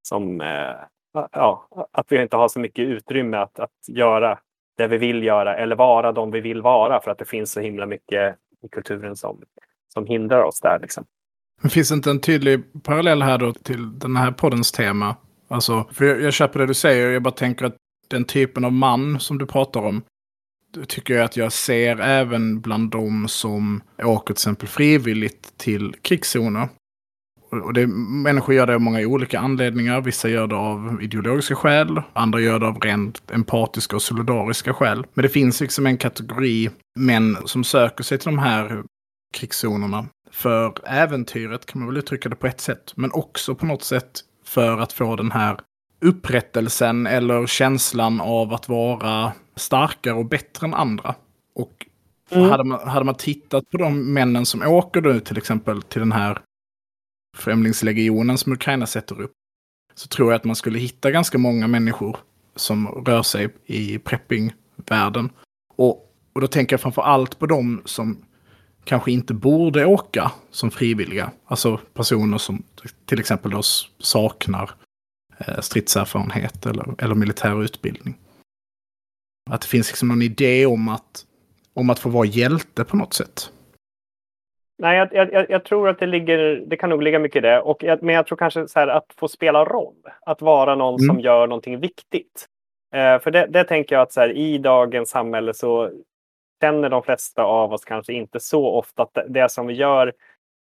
[0.09, 0.75] som eh,
[1.33, 4.39] ja, att vi inte har så mycket utrymme att, att göra
[4.77, 7.61] det vi vill göra eller vara de vi vill vara för att det finns så
[7.61, 9.43] himla mycket i kulturen som,
[9.95, 10.79] som hindrar oss där.
[10.83, 11.05] Liksom.
[11.61, 15.17] Men finns inte en tydlig parallell här då till den här poddens tema?
[15.49, 17.77] Alltså, för jag, jag köper det du säger, jag bara tänker att
[18.09, 20.03] den typen av man som du pratar om,
[20.85, 26.69] tycker jag att jag ser även bland de som åker till exempel frivilligt till krigszoner.
[27.51, 30.01] Och det, människor gör det av många olika anledningar.
[30.01, 35.07] Vissa gör det av ideologiska skäl, andra gör det av rent empatiska och solidariska skäl.
[35.15, 38.83] Men det finns liksom en kategori män som söker sig till de här
[39.35, 42.93] krigszonerna för äventyret, kan man väl uttrycka det på ett sätt.
[42.97, 45.57] Men också på något sätt för att få den här
[46.01, 51.15] upprättelsen eller känslan av att vara starkare och bättre än andra.
[51.55, 51.87] Och
[52.31, 52.51] mm.
[52.51, 56.13] hade, man, hade man tittat på de männen som åker nu till exempel till den
[56.13, 56.39] här
[57.37, 59.33] främlingslegionen som Ukraina sätter upp.
[59.95, 62.17] Så tror jag att man skulle hitta ganska många människor
[62.57, 65.31] som rör sig i preppingvärlden.
[65.77, 66.03] Och
[66.37, 68.17] Och då tänker jag framför allt på de som
[68.85, 71.31] kanske inte borde åka som frivilliga.
[71.47, 72.63] Alltså personer som
[73.07, 73.63] till exempel då
[73.99, 74.71] saknar
[75.61, 78.19] stridserfarenhet eller, eller militär utbildning.
[79.51, 81.27] Att det finns liksom någon idé om att,
[81.75, 83.51] om att få vara hjälte på något sätt.
[84.79, 87.61] Nej, jag, jag, jag, tror att det ligger, det kan nog ligga mycket i det.
[87.61, 89.95] Och jag, men jag tror kanske så här att få spela roll.
[90.27, 91.07] Att vara någon mm.
[91.07, 92.47] som gör någonting viktigt.
[92.95, 95.91] Eh, för det, det, tänker jag att så här, i dagens samhälle så
[96.61, 100.13] känner de flesta av oss kanske inte så ofta att det som vi gör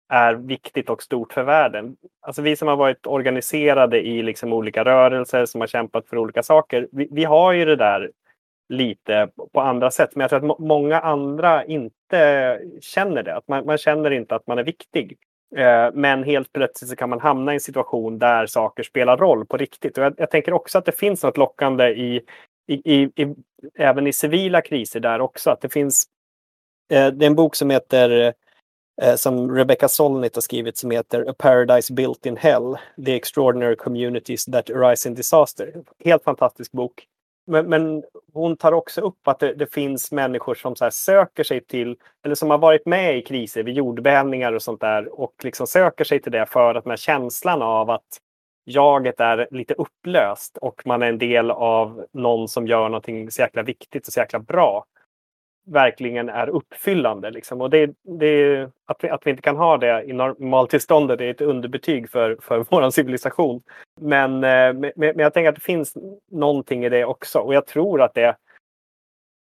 [0.09, 1.95] är viktigt och stort för världen.
[2.21, 6.43] Alltså vi som har varit organiserade i liksom olika rörelser, som har kämpat för olika
[6.43, 8.11] saker, vi, vi har ju det där
[8.69, 10.09] lite på andra sätt.
[10.13, 13.35] Men jag tror att många andra inte känner det.
[13.35, 15.17] Att man, man känner inte att man är viktig.
[15.55, 19.45] Eh, men helt plötsligt så kan man hamna i en situation där saker spelar roll
[19.45, 19.97] på riktigt.
[19.97, 22.21] Och jag, jag tänker också att det finns något lockande i,
[22.67, 23.35] i, i, i,
[23.75, 25.51] även i civila kriser där också.
[25.51, 26.05] Att det finns
[26.91, 28.31] eh, det är en bok som heter eh,
[29.01, 32.77] Eh, som Rebecca Solnit har skrivit som heter A Paradise Built in Hell.
[33.05, 35.73] The Extraordinary Communities That Arise in Disaster.
[36.05, 37.08] Helt fantastisk bok.
[37.47, 38.03] Men, men,
[38.34, 42.36] hon tar också upp att det, det finns människor som så söker sig till, eller
[42.36, 46.21] som har varit med i kriser vid jordbävningar och sånt där och liksom söker sig
[46.21, 48.19] till det för att den här känslan av att
[48.65, 53.41] jaget är lite upplöst och man är en del av någon som gör någonting så
[53.41, 54.86] jäkla viktigt och så jäkla bra
[55.65, 57.32] verkligen är uppfyllande.
[57.32, 57.62] Liksom.
[57.62, 61.41] Och det, det, att, vi, att vi inte kan ha det i normaltillståndet är ett
[61.41, 63.56] underbetyg för, för vår civilisation.
[63.56, 65.93] Eh, men, men, men jag tänker att det finns
[66.32, 67.39] någonting i det också.
[67.39, 68.36] Och jag tror att det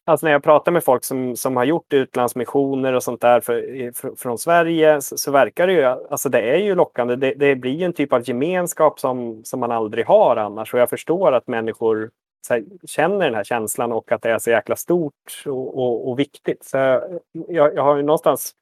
[0.09, 3.91] Alltså när jag pratar med folk som, som har gjort utlandsmissioner och sånt där för,
[3.95, 7.15] för, från Sverige så, så, verkar det ju, alltså det är ju lockande.
[7.15, 10.73] Det, det blir ju en typ av gemenskap som, som man aldrig har annars.
[10.73, 12.09] Och jag förstår att människor
[12.49, 16.19] här, känner den här känslan och att det är så jäkla stort och, och, och
[16.19, 16.63] viktigt.
[16.63, 18.53] Så jag, jag har ju någonstans,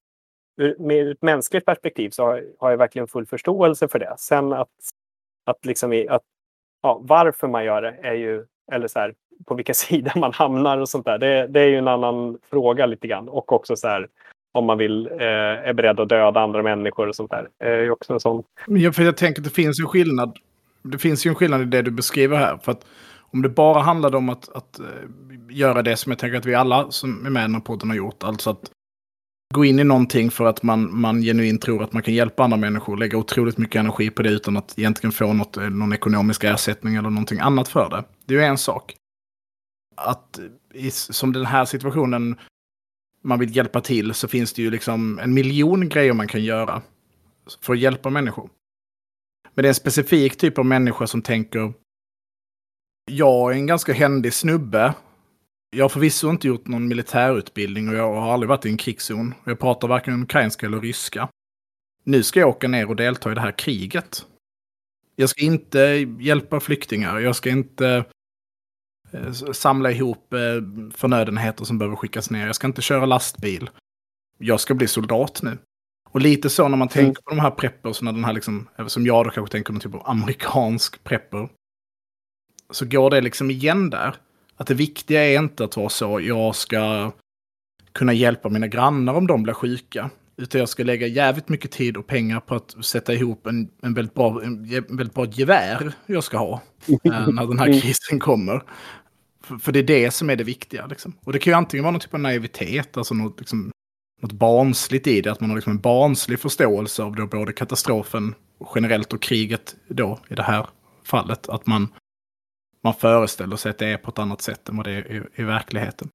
[0.77, 4.15] med ett mänskligt perspektiv, så har, har, jag verkligen full förståelse för det.
[4.17, 4.69] Sen att,
[5.45, 6.23] att, liksom, att
[6.81, 9.13] ja, varför man gör det är ju, eller så här,
[9.45, 11.17] på vilka sida man hamnar och sånt där.
[11.17, 13.29] Det, det är ju en annan fråga lite grann.
[13.29, 14.07] Och också så här,
[14.51, 17.49] om man vill, eh, är beredd att döda andra människor och sånt där.
[17.57, 18.43] Det är ju också en sån.
[18.67, 20.37] Ja, för jag tänker att det finns en skillnad.
[20.81, 22.57] Det finns ju en skillnad i det du beskriver här.
[22.57, 22.85] För att
[23.31, 24.87] om det bara handlade om att, att uh,
[25.49, 27.89] göra det som jag tänker att vi alla som är med i den här podden
[27.89, 28.23] har gjort.
[28.23, 28.71] Alltså att
[29.53, 32.57] gå in i någonting för att man, man genuint tror att man kan hjälpa andra
[32.57, 32.97] människor.
[32.97, 36.95] Lägga otroligt mycket energi på det utan att egentligen få något, eh, någon ekonomisk ersättning
[36.95, 38.03] eller någonting annat för det.
[38.25, 38.95] Det är ju en sak.
[39.95, 40.39] Att
[40.73, 42.37] i, som den här situationen
[43.23, 46.81] man vill hjälpa till så finns det ju liksom en miljon grejer man kan göra
[47.61, 48.49] för att hjälpa människor.
[49.53, 51.73] Men det är en specifik typ av människa som tänker
[53.11, 54.93] jag är en ganska händig snubbe.
[55.69, 59.33] Jag har förvisso inte gjort någon militärutbildning och jag har aldrig varit i en krigszon.
[59.43, 61.29] Jag pratar varken ukrainska eller ryska.
[62.03, 64.25] Nu ska jag åka ner och delta i det här kriget.
[65.15, 65.79] Jag ska inte
[66.19, 67.19] hjälpa flyktingar.
[67.19, 68.05] Jag ska inte
[69.11, 70.39] eh, samla ihop eh,
[70.95, 72.45] förnödenheter som behöver skickas ner.
[72.45, 73.69] Jag ska inte köra lastbil.
[74.37, 75.57] Jag ska bli soldat nu.
[76.09, 77.23] Och lite så när man tänker mm.
[77.23, 80.09] på de här preppersna, den här liksom, som jag då kanske tänker någon typ av
[80.09, 81.49] amerikansk prepper
[82.69, 84.15] så går det liksom igen där.
[84.55, 87.11] Att det viktiga är inte att vara så, jag ska
[87.91, 90.09] kunna hjälpa mina grannar om de blir sjuka.
[90.37, 93.93] Utan jag ska lägga jävligt mycket tid och pengar på att sätta ihop en, en,
[93.93, 98.63] väldigt, bra, en väldigt bra gevär jag ska ha äh, när den här krisen kommer.
[99.43, 100.87] För, för, det är det som är det viktiga.
[100.87, 101.13] Liksom.
[101.23, 103.71] Och det kan ju antingen vara någon typ av naivitet, alltså något, liksom,
[104.21, 105.31] något barnsligt i det.
[105.31, 108.35] Att man har liksom en barnslig förståelse av då både katastrofen
[108.75, 110.67] generellt och kriget då i det här
[111.03, 111.49] fallet.
[111.49, 111.87] Att man
[112.83, 115.41] man föreställer sig att det är på ett annat sätt än vad det är i,
[115.41, 116.09] i verkligheten.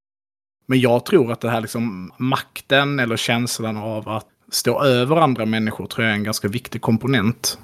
[0.66, 5.46] Men jag tror att det här liksom makten eller känslan av att stå över andra
[5.46, 7.58] människor tror jag är en ganska viktig komponent.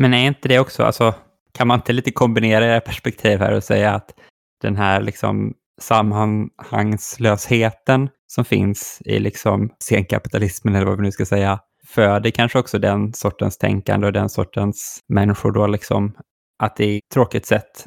[0.00, 1.14] Men är inte det också, alltså,
[1.52, 4.14] kan man inte lite kombinera era perspektiv här och säga att
[4.62, 11.60] den här liksom sammanhangslösheten som finns i liksom senkapitalismen eller vad vi nu ska säga,
[11.86, 16.16] föder kanske också den sortens tänkande och den sortens människor då liksom
[16.58, 17.86] att det är tråkigt sätt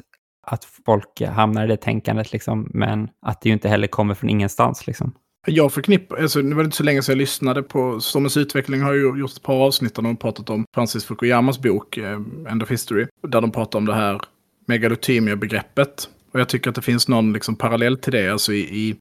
[0.52, 4.30] att folk hamnar i det tänkandet, liksom, men att det ju inte heller kommer från
[4.30, 4.86] ingenstans.
[4.86, 5.12] Liksom.
[5.46, 8.82] Jag förknippar, alltså, nu var det inte så länge sedan jag lyssnade på Stormens utveckling
[8.82, 12.62] har ju gjort ett par avsnitt där de pratat om Francis Fukuyamas bok eh, End
[12.62, 13.06] of History.
[13.28, 14.20] Där de pratar om det här
[14.66, 16.08] megalotymia-begreppet.
[16.32, 18.96] Och jag tycker att det finns någon liksom, parallell till det, alltså i, i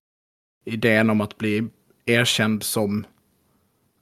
[0.65, 1.67] idén om att bli
[2.05, 3.05] erkänd som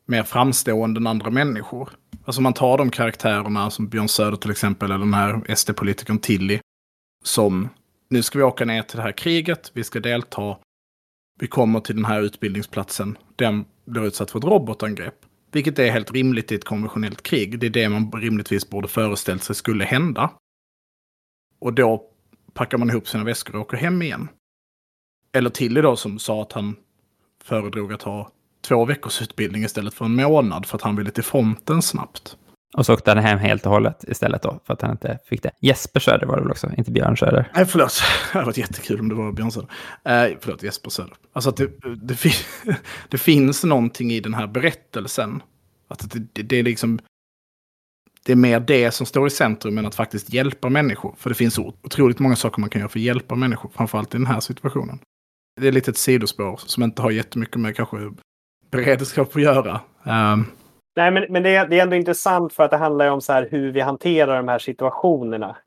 [0.05, 1.89] mer framstående än andra människor.
[2.25, 6.59] Alltså man tar de karaktärerna som Björn Söder till exempel, eller den här SD-politikern Tilly,
[7.27, 7.69] som
[8.09, 10.57] nu ska vi åka ner till det här kriget, vi ska delta.
[11.39, 15.25] vi kommer till den här utbildningsplatsen, den blir utsatt för ett robotangrepp.
[15.51, 17.59] Vilket är helt rimligt i ett konventionellt krig.
[17.59, 20.31] Det är det man rimligtvis borde föreställt sig skulle hända.
[21.59, 22.03] Och då
[22.53, 24.29] packar man ihop sina väskor och åker hem igen.
[25.33, 26.75] Eller Tilly då som sa att han
[27.43, 31.23] föredrog att ha två veckors utbildning istället för en månad för att han ville till
[31.23, 32.37] fronten snabbt.
[32.73, 35.43] Och så åkte han hem helt och hållet istället då, för att han inte fick
[35.43, 35.51] det.
[35.61, 37.51] Jesper Söder var det väl också, inte Björn Söder?
[37.55, 38.01] Nej, förlåt.
[38.31, 39.69] Det hade varit jättekul om det var Björn Söder.
[40.03, 41.13] Eh, förlåt, Jesper Söder.
[41.33, 42.31] Alltså att det, det, fin
[43.09, 45.41] det, finns någonting i den här berättelsen.
[45.87, 46.99] Att det, det, det, är liksom...
[48.25, 51.15] Det är mer det som står i centrum än att faktiskt hjälpa människor.
[51.17, 54.17] För det finns otroligt många saker man kan göra för att hjälpa människor, framförallt i
[54.17, 54.99] den här situationen.
[55.61, 57.97] Det är lite ett sidospår som inte har jättemycket med kanske
[58.71, 59.81] beredskap att göra.
[60.03, 60.45] Um,
[60.97, 63.33] Nej, men, men det, är, det är ändå intressant för att det handlar om så
[63.33, 65.57] här hur vi hanterar de här situationerna.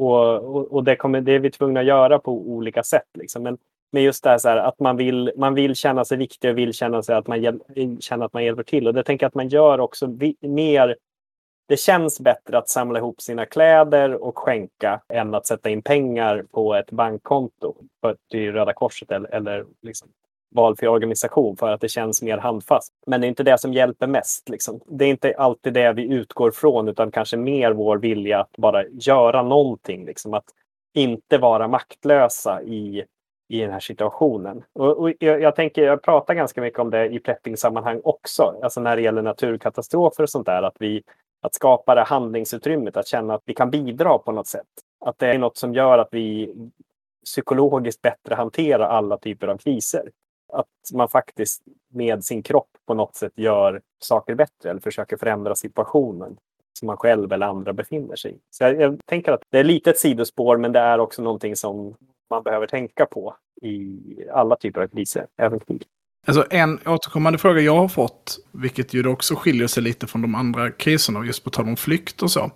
[0.00, 3.08] Och, och, och det, kommer, det är vi tvungna att göra på olika sätt.
[3.14, 3.42] Liksom.
[3.42, 3.58] Men,
[3.92, 6.58] men just det här, så här, att man vill, man vill känna sig viktig och
[6.58, 7.60] vill känna, sig att man hjäl,
[8.00, 8.86] känna att man hjälper till.
[8.86, 10.96] Och det tänker jag att man gör också vi, mer
[11.68, 16.44] det känns bättre att samla ihop sina kläder och skänka än att sätta in pengar
[16.50, 17.74] på ett bankkonto
[18.30, 20.08] till Röda Korset eller, eller liksom
[20.50, 22.92] valfri organisation för att det känns mer handfast.
[23.06, 24.48] Men det är inte det som hjälper mest.
[24.48, 24.80] Liksom.
[24.86, 28.84] Det är inte alltid det vi utgår från utan kanske mer vår vilja att bara
[28.86, 30.04] göra någonting.
[30.04, 30.34] Liksom.
[30.34, 30.44] Att
[30.94, 33.04] inte vara maktlösa i,
[33.48, 34.62] i den här situationen.
[34.72, 38.54] Och, och jag, jag, tänker, jag pratar ganska mycket om det i prepping-sammanhang också.
[38.62, 40.62] Alltså när det gäller naturkatastrofer och sånt där.
[40.62, 41.02] Att, vi,
[41.40, 44.66] att skapa det handlingsutrymmet, att känna att vi kan bidra på något sätt.
[45.00, 46.54] Att det är något som gör att vi
[47.24, 50.10] psykologiskt bättre hanterar alla typer av kriser
[50.52, 55.54] att man faktiskt med sin kropp på något sätt gör saker bättre eller försöker förändra
[55.54, 56.36] situationen
[56.78, 58.38] som man själv eller andra befinner sig i.
[58.50, 61.56] Så jag, jag, tänker att det är lite ett sidospår, men det är också någonting
[61.56, 61.94] som
[62.30, 63.98] man behöver tänka på i
[64.32, 65.84] alla typer av kriser, även krig.
[66.26, 70.34] Alltså en återkommande fråga jag har fått, vilket ju också skiljer sig lite från de
[70.34, 72.50] andra kriserna, just på tal om flykt och så.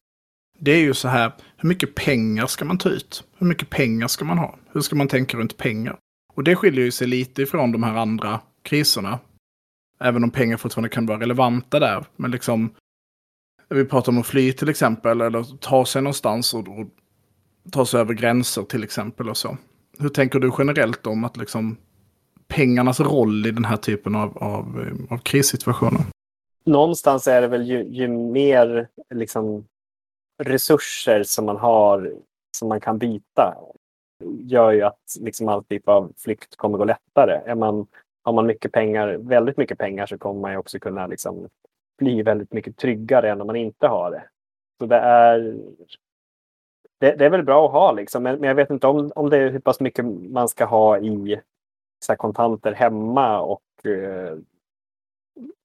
[0.59, 3.24] Det är ju så här, hur mycket pengar ska man ta ut?
[3.38, 4.59] Hur mycket pengar ska man ha?
[4.72, 5.98] Hur ska man tänka runt pengar?
[6.35, 9.18] Och det skiljer ju sig lite ifrån de här andra kriserna.
[10.01, 12.05] Även om pengar fortfarande kan vara relevanta där.
[12.16, 12.75] Men liksom,
[13.68, 16.87] vi pratar om att fly till exempel, eller ta sig någonstans och, och
[17.71, 19.57] ta sig över gränser till exempel och så.
[19.99, 21.77] Hur tänker du generellt om att liksom
[22.49, 26.03] pengarnas roll i den här typen av, av, av krissituationer?
[26.64, 29.64] Någonstans är det väl ju, ju mer liksom,
[30.42, 32.12] resurser som man har
[32.57, 33.55] som man kan byta
[34.40, 37.40] gör ju att liksom all typ av flykt kommer gå lättare.
[37.46, 37.87] Är man,
[38.22, 41.48] har man mycket pengar, väldigt mycket pengar så kommer man ju också kunna liksom
[41.98, 44.24] bli väldigt mycket tryggare än om man inte har det.
[44.78, 45.56] Så det är,
[47.00, 49.30] det, det är väl bra att ha liksom, men, men, jag vet inte om, om
[49.30, 51.40] det är hur pass mycket man ska ha i
[52.04, 54.37] så kontanter hemma och eh,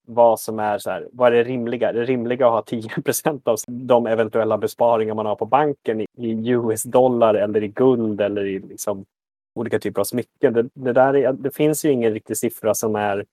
[0.08, 1.91] vad som är så här, vad är det rimliga?
[1.91, 7.34] Det rimliga att ha 10% av de eventuella besparingar man har på banken i US-dollar
[7.34, 9.06] eller i guld eller i liksom
[9.56, 10.54] olika typer av smycken.
[10.54, 13.26] Det, det, där är, det finns ju ingen riktig siffra som är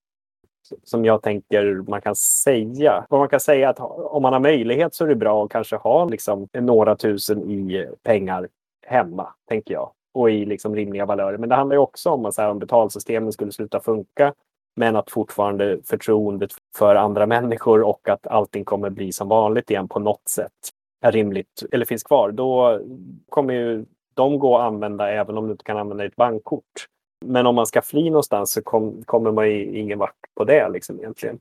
[0.85, 3.07] som jag tänker man kan säga.
[3.09, 5.77] Vad man kan säga att om man har möjlighet så är det bra att kanske
[5.77, 8.49] ha liksom några tusen i pengar
[8.87, 9.91] hemma, tänker jag.
[10.15, 11.39] Och i liksom rimliga valörer.
[11.39, 14.35] Men det handlar ju också om att om betalsystemen skulle sluta funka
[14.77, 19.89] men att fortfarande förtroendet för andra människor och att allting kommer bli som vanligt igen
[19.89, 20.53] på något sätt
[21.01, 22.31] är rimligt eller finns kvar.
[22.31, 22.81] Då
[23.29, 23.85] kommer ju
[24.15, 26.87] de gå att använda även om du inte kan använda ditt bankkort.
[27.27, 30.69] Men om man ska fly någonstans så kom, kommer man ju ingen vart på det
[30.69, 31.41] liksom egentligen.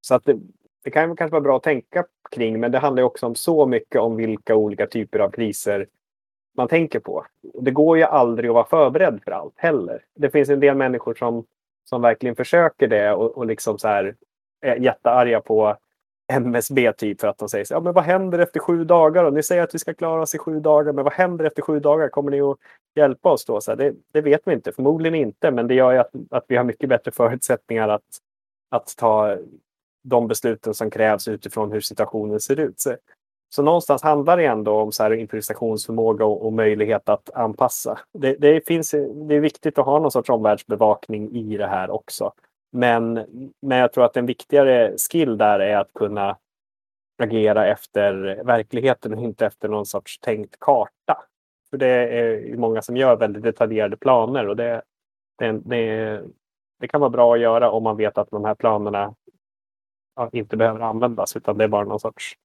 [0.00, 0.38] Så att det,
[0.84, 4.00] det kan kanske vara bra att tänka kring, men det handlar också om så mycket
[4.00, 5.86] om vilka olika typer av kriser
[6.56, 7.26] man tänker på.
[7.60, 10.04] Det går ju aldrig att vara förberedd för allt heller.
[10.14, 11.44] Det finns en del människor som
[11.84, 14.14] som verkligen försöker det och, och liksom så här
[14.60, 15.76] är jättearga på
[16.32, 19.24] MSB typ för att de säger så ja, men vad händer efter sju dagar?
[19.24, 21.62] Och ni säger att vi ska klara oss i sju dagar, men vad händer efter
[21.62, 22.08] sju dagar?
[22.08, 22.58] Kommer ni att
[22.94, 23.60] hjälpa oss då?
[23.60, 26.44] Så här, det, det, vet vi inte, förmodligen inte, men det gör ju att, att
[26.48, 28.02] vi har mycket bättre förutsättningar att,
[28.70, 29.36] att ta
[30.04, 32.80] de besluten som krävs utifrån hur situationen ser ut.
[32.80, 32.96] Så
[33.54, 37.98] så någonstans handlar det ändå om så här improvisationsförmåga och, och möjlighet att anpassa.
[38.12, 38.90] Det, det, finns,
[39.28, 42.32] det är viktigt att ha någon sorts omvärldsbevakning i det här också.
[42.72, 43.12] Men,
[43.62, 46.38] men jag tror att en viktigare skill där är att kunna
[47.22, 51.24] agera efter verkligheten och inte efter någon sorts tänkt karta.
[51.70, 54.82] För det är många som gör väldigt detaljerade planer och det,
[55.38, 56.22] det, det,
[56.80, 59.14] det kan vara bra att göra om man vet att de här planerna
[60.16, 62.36] ja, inte behöver användas utan det är bara någon sorts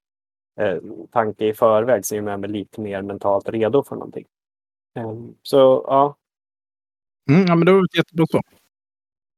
[0.60, 0.78] eh,
[1.12, 4.26] tanke i förväg så är man lite mer mentalt redo för någonting.
[4.95, 6.16] Eh, så ja.
[7.30, 8.41] Mm, ja, men det var ett jättebra svar.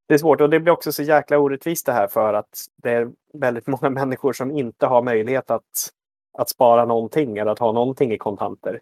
[0.08, 2.92] det är svårt och det blir också så jäkla orättvist det här för att det
[2.92, 5.90] är väldigt många människor som inte har möjlighet att,
[6.38, 8.80] att spara någonting eller att ha någonting i kontanter.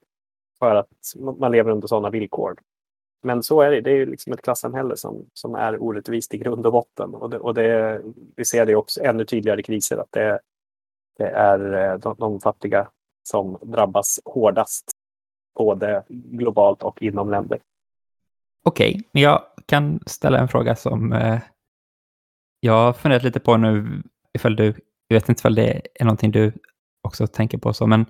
[0.60, 0.90] För att
[1.40, 2.56] man lever under sådana villkor.
[3.24, 3.82] Men så är det.
[3.82, 7.16] Det är ju liksom ett klassamhälle som, som är orättvist i grund och botten.
[7.16, 8.02] Och, det, och det,
[8.36, 9.98] vi ser det också ännu tydligare i kriser.
[9.98, 10.40] Att det,
[11.20, 12.88] det är eh, de, de fattiga
[13.24, 14.92] som drabbas hårdast.
[15.58, 17.60] Både globalt och inom länder.
[18.64, 21.40] Okej, okay, men jag kan ställa en fråga som eh,
[22.60, 24.04] jag har funderat lite på nu.
[24.34, 24.74] Ifall du,
[25.08, 26.54] jag vet inte ifall det är någonting du
[27.04, 28.06] också tänker på så, men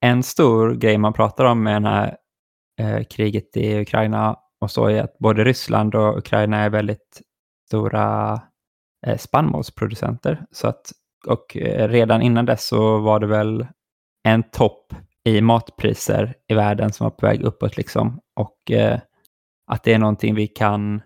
[0.00, 2.16] en stor grej man pratar om med det här
[2.80, 7.22] eh, kriget i Ukraina och så är att både Ryssland och Ukraina är väldigt
[7.66, 8.40] stora
[9.06, 10.46] eh, spannmålsproducenter.
[10.50, 10.92] Så att,
[11.26, 13.66] och eh, redan innan dess så var det väl
[14.24, 14.94] en topp
[15.24, 18.20] i matpriser i världen som var på väg uppåt liksom.
[18.36, 19.00] Och eh,
[19.66, 21.02] att det är någonting vi kan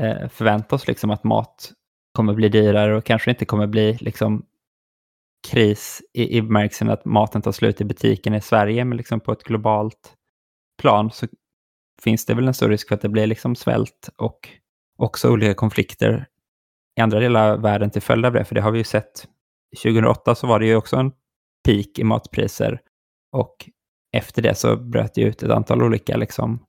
[0.00, 1.72] eh, förvänta oss, liksom att mat
[2.12, 4.46] kommer bli dyrare och kanske inte kommer bli liksom
[5.48, 9.32] kris i, i bemärkelsen att maten tar slut i butiken i Sverige, men liksom på
[9.32, 10.14] ett globalt
[10.82, 11.26] plan så
[12.02, 14.48] finns det väl en stor risk för att det blir liksom svält och
[14.96, 16.26] också olika konflikter
[16.96, 18.44] i andra delar av världen till följd av det.
[18.44, 19.28] För det har vi ju sett.
[19.74, 21.12] 2008 så var det ju också en
[21.64, 22.80] peak i matpriser
[23.32, 23.70] och
[24.16, 26.64] efter det så bröt det ut ett antal olika liksom,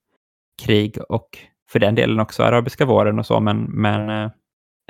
[0.64, 1.38] krig och
[1.70, 4.32] för den delen också arabiska våren och så, men, men eh,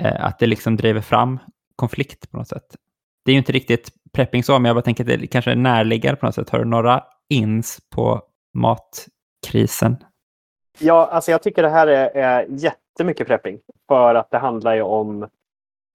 [0.02, 1.38] eh att det liksom driver fram
[1.76, 2.76] konflikt på något sätt.
[3.24, 5.56] Det är ju inte riktigt prepping så, men jag bara tänker att det kanske är
[5.56, 6.50] närliggande på något sätt.
[6.50, 8.22] Har du några ins på
[8.54, 9.96] matkrisen?
[10.78, 13.58] Ja, alltså jag tycker det här är, är jättemycket prepping
[13.88, 15.28] för att det handlar ju om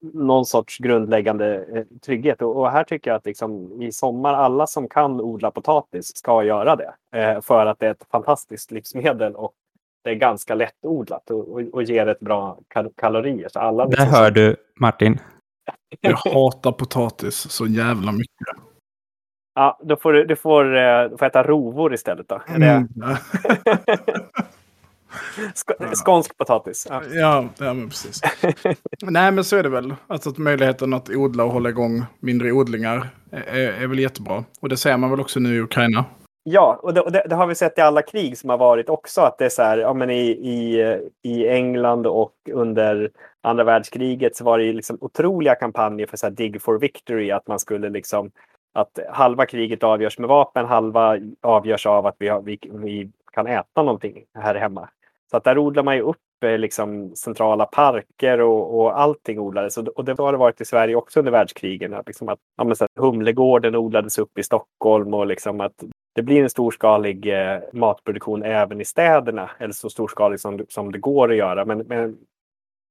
[0.02, 2.42] någon sorts grundläggande eh, trygghet.
[2.42, 6.76] Och, här tycker jag att liksom, i sommar, alla som kan odla potatis ska göra
[6.76, 6.94] det.
[7.16, 9.54] Eh, för att det är ett fantastiskt livsmedel och
[10.04, 13.50] det är ganska lättodlat och, och, och ger ett bra kal kalorier.
[13.50, 14.06] Så alla liksom...
[14.06, 15.20] Där hör du Martin.
[16.02, 18.48] Jag hatar potatis så jävla mycket.
[19.54, 22.42] Ja, då får du, du, får, eh, du får äta rovor istället då.
[22.48, 22.88] Mm.
[25.56, 26.88] Sk skånsk potatis.
[26.90, 28.22] Ja, ja, ja men precis.
[29.02, 29.96] Nej, men så är det väl.
[30.08, 34.44] Alltså att möjligheten att odla och hålla igång mindre odlingar är, är väl jättebra.
[34.62, 36.06] Och det ser man väl också nu i Ukraina.
[36.44, 38.90] Ja, och det, och det, det, har vi sett i alla krig som har varit
[38.90, 39.22] också.
[39.22, 40.82] Att det är så här, ja, men i, i,
[41.24, 43.12] i England och under
[43.42, 47.32] andra världskriget så var det liksom otroliga kampanjer för så här, Dig for Victory.
[47.32, 48.32] Att man skulle liksom
[48.74, 53.48] att halva kriget avgörs med vapen, halva avgörs av att vi, har, vi, vi kan
[53.48, 54.90] äta någonting här hemma.
[55.32, 59.78] Så att där odlar man ju upp eh, liksom, centrala parker och, och allting odlades.
[59.78, 61.96] Och, och det har det varit i Sverige också under världskrigen.
[62.06, 65.84] Liksom att, ja, men så att Humlegården odlades upp i Stockholm och liksom att
[66.16, 69.50] det blir en storskalig eh, matproduktion även i städerna.
[69.60, 71.66] Eller så storskalig som, som det går att göra.
[71.66, 72.18] Men, men,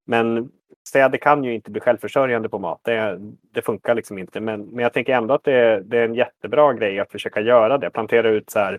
[0.06, 0.50] men
[0.88, 2.80] städer kan ju inte bli självförsörjande på mat.
[2.82, 3.18] Det,
[3.54, 4.40] det funkar liksom inte.
[4.40, 7.78] Men, men jag tänker ändå att det, det är en jättebra grej att försöka göra
[7.78, 7.90] det.
[7.90, 8.78] Plantera ut så här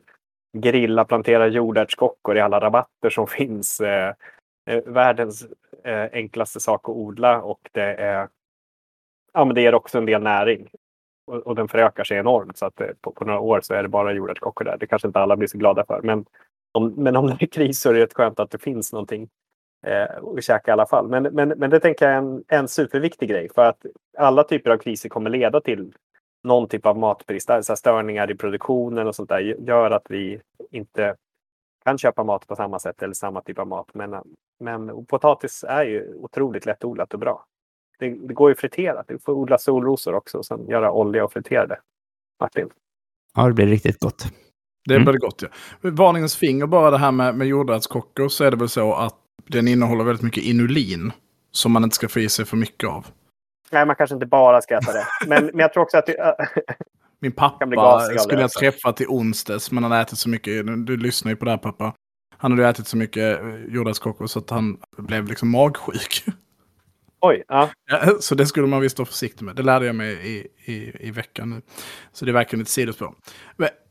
[0.54, 3.82] grilla, plantera jordärtskockor i alla rabatter som finns.
[3.82, 4.14] Eh,
[4.70, 5.48] eh, världens
[5.84, 8.28] eh, enklaste sak att odla och det är
[9.34, 10.70] ja, men det ger också en del näring.
[11.28, 13.84] Och, och den förökar sig enormt så att eh, på, på, några år så är
[13.84, 14.78] det bara jordärtskockor där.
[14.78, 16.02] Det kanske inte alla blir så glada för.
[16.02, 16.26] Men
[16.72, 19.30] om, men om det är kris så är det rätt skönt att det finns någonting
[19.88, 21.08] eh, att käka i alla fall.
[21.08, 23.86] Men, men, men det tänker jag är en, en superviktig grej för att
[24.18, 25.94] alla typer av kriser kommer leda till
[26.44, 31.16] någon typ av matbrist, alltså störningar i produktionen och sånt där gör att vi inte
[31.84, 33.88] kan köpa mat på samma sätt eller samma typ av mat.
[33.94, 34.16] Men,
[34.60, 37.46] men potatis är ju otroligt lättodlat och bra.
[38.00, 39.08] Det, det går ju friterat.
[39.08, 41.80] Du får odla solrosor också och sen göra olja och fritera det.
[42.40, 42.70] Martin?
[43.36, 44.26] Ja, det blir riktigt gott.
[44.88, 45.20] Det blir mm.
[45.20, 45.48] gott, ja.
[45.90, 49.16] Varningens finger bara det här med, med jordärtskockor så är det väl så att
[49.48, 51.12] den innehåller väldigt mycket inulin
[51.52, 53.08] som man inte ska få i sig för mycket av.
[53.72, 55.06] Nej, man kanske inte bara ska äta det.
[55.28, 56.06] Men, men jag tror också att...
[56.06, 56.36] Det,
[57.20, 60.66] Min pappa skulle jag träffa till onsdags, men han har ätit så mycket.
[60.86, 61.94] Du lyssnar ju på det här pappa.
[62.38, 66.24] Han hade ätit så mycket eh, jordärtskockor så att han blev liksom magsjuk.
[67.22, 67.70] Oj, ja.
[67.92, 68.16] ja.
[68.20, 69.56] Så det skulle man visst vara försiktig med.
[69.56, 71.62] Det lärde jag mig i, i, i veckan nu.
[72.12, 73.16] Så det är verkligen ett sidospår.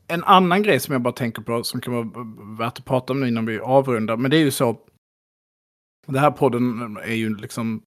[0.07, 2.25] En annan grej som jag bara tänker på som kan vara
[2.57, 4.17] värt att prata om nu innan vi avrundar.
[4.17, 4.77] Men det är ju så.
[6.07, 7.83] Det här podden är ju liksom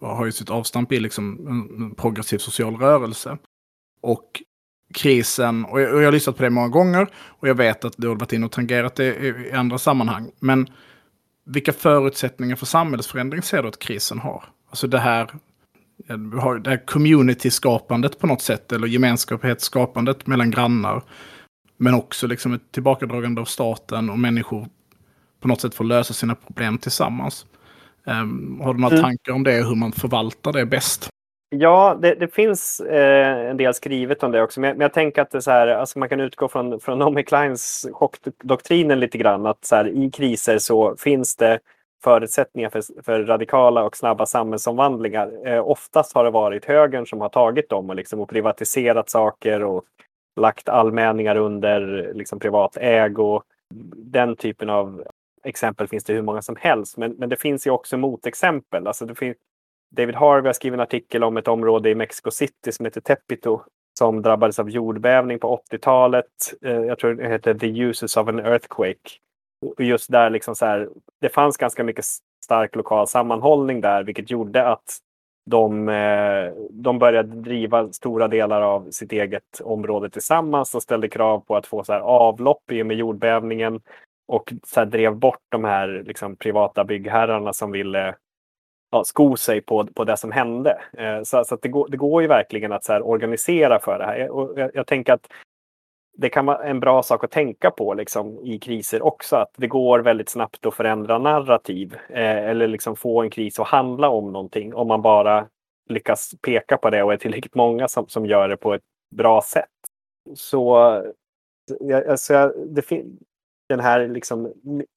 [0.00, 3.38] har ju sitt avstamp i liksom en progressiv social rörelse.
[4.00, 4.42] Och
[4.94, 7.94] krisen, och jag, och jag har lyssnat på det många gånger, och jag vet att
[7.96, 10.30] du har varit inne och tangerat det i, i andra sammanhang.
[10.40, 10.66] Men
[11.44, 14.44] vilka förutsättningar för samhällsförändring ser du att krisen har?
[14.70, 15.30] Alltså det här,
[16.62, 21.02] det här community-skapandet på något sätt, eller gemenskapsskapandet mellan grannar.
[21.76, 24.68] Men också liksom ett tillbakadragande av staten och människor
[25.40, 27.46] på något sätt får lösa sina problem tillsammans.
[28.06, 29.04] Um, har du några Mm.
[29.04, 31.08] tankar om det, hur man förvaltar det bäst?
[31.48, 34.60] Ja, det, det finns eh, en del skrivet om det också.
[34.60, 36.98] Men jag, men jag tänker att det så här, alltså man kan utgå från, från
[36.98, 39.46] Naomi Kleins chockdoktrinen lite grann.
[39.46, 41.58] Att så här, i kriser så finns det
[42.04, 45.46] förutsättningar för, för radikala och snabba samhällsomvandlingar.
[45.46, 49.62] Eh, oftast har det varit högern som har tagit dem och, liksom, och privatiserat saker
[49.62, 49.84] och
[50.40, 53.42] lagt allmänningar under liksom, privat ägo.
[53.96, 55.02] Den typen av
[55.46, 56.96] exempel finns det hur många som helst.
[56.96, 58.86] Men, men det finns ju också motexempel.
[58.86, 59.36] Alltså det finns,
[59.96, 63.60] David Harvey har skrivit en artikel om ett område i Mexico City som heter Tepito
[63.98, 66.24] som drabbades av jordbävning på 80-talet.
[66.62, 69.10] Eh, jag tror det heter The Uses of an Earthquake.
[69.66, 70.88] Och just där liksom så här,
[71.20, 72.04] det fanns ganska mycket
[72.44, 74.98] stark lokal sammanhållning där, vilket gjorde att
[75.50, 81.40] de, eh, de började driva stora delar av sitt eget område tillsammans och ställde krav
[81.40, 83.80] på att få så här avlopp i och med jordbävningen
[84.28, 88.14] och så här drev bort de här liksom, privata byggherrarna som ville
[88.90, 90.82] ja, sko sig på, på det som hände.
[90.98, 93.98] Eh, så så att det, går, det går ju verkligen att så här, organisera för
[93.98, 94.30] det här.
[94.30, 95.26] Och jag, jag tänker att
[96.18, 99.36] det kan vara en bra sak att tänka på liksom, i kriser också.
[99.36, 103.66] Att det går väldigt snabbt att förändra narrativ eh, eller liksom få en kris att
[103.66, 105.46] handla om någonting om man bara
[105.88, 108.82] lyckas peka på det och är tillräckligt många som, som gör det på ett
[109.14, 109.70] bra sätt.
[110.34, 110.76] Så
[111.80, 112.82] ja, alltså, det
[113.68, 114.52] den här liksom,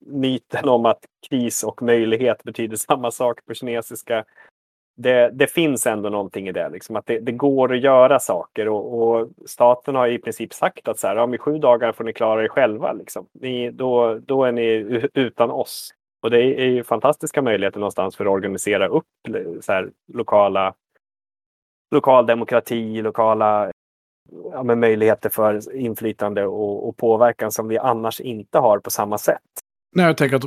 [0.06, 4.26] myten om att kris och möjlighet betyder samma sak på kinesiska.
[4.98, 8.68] Det, det finns ändå någonting i det, liksom, att det, det går att göra saker
[8.68, 12.04] och, och staten har i princip sagt att så här, om i sju dagar får
[12.04, 12.94] ni klara er själva.
[12.94, 13.28] Liksom.
[13.34, 14.64] Ni, då, då är ni
[15.14, 15.94] utan oss.
[16.22, 19.06] Och det är ju fantastiska möjligheter någonstans för att organisera upp
[19.62, 20.74] så här, lokala
[21.92, 23.72] lokal demokrati, lokala
[24.52, 29.18] ja, men möjligheter för inflytande och, och påverkan som vi annars inte har på samma
[29.18, 29.38] sätt.
[29.96, 30.44] Nej, jag tänker att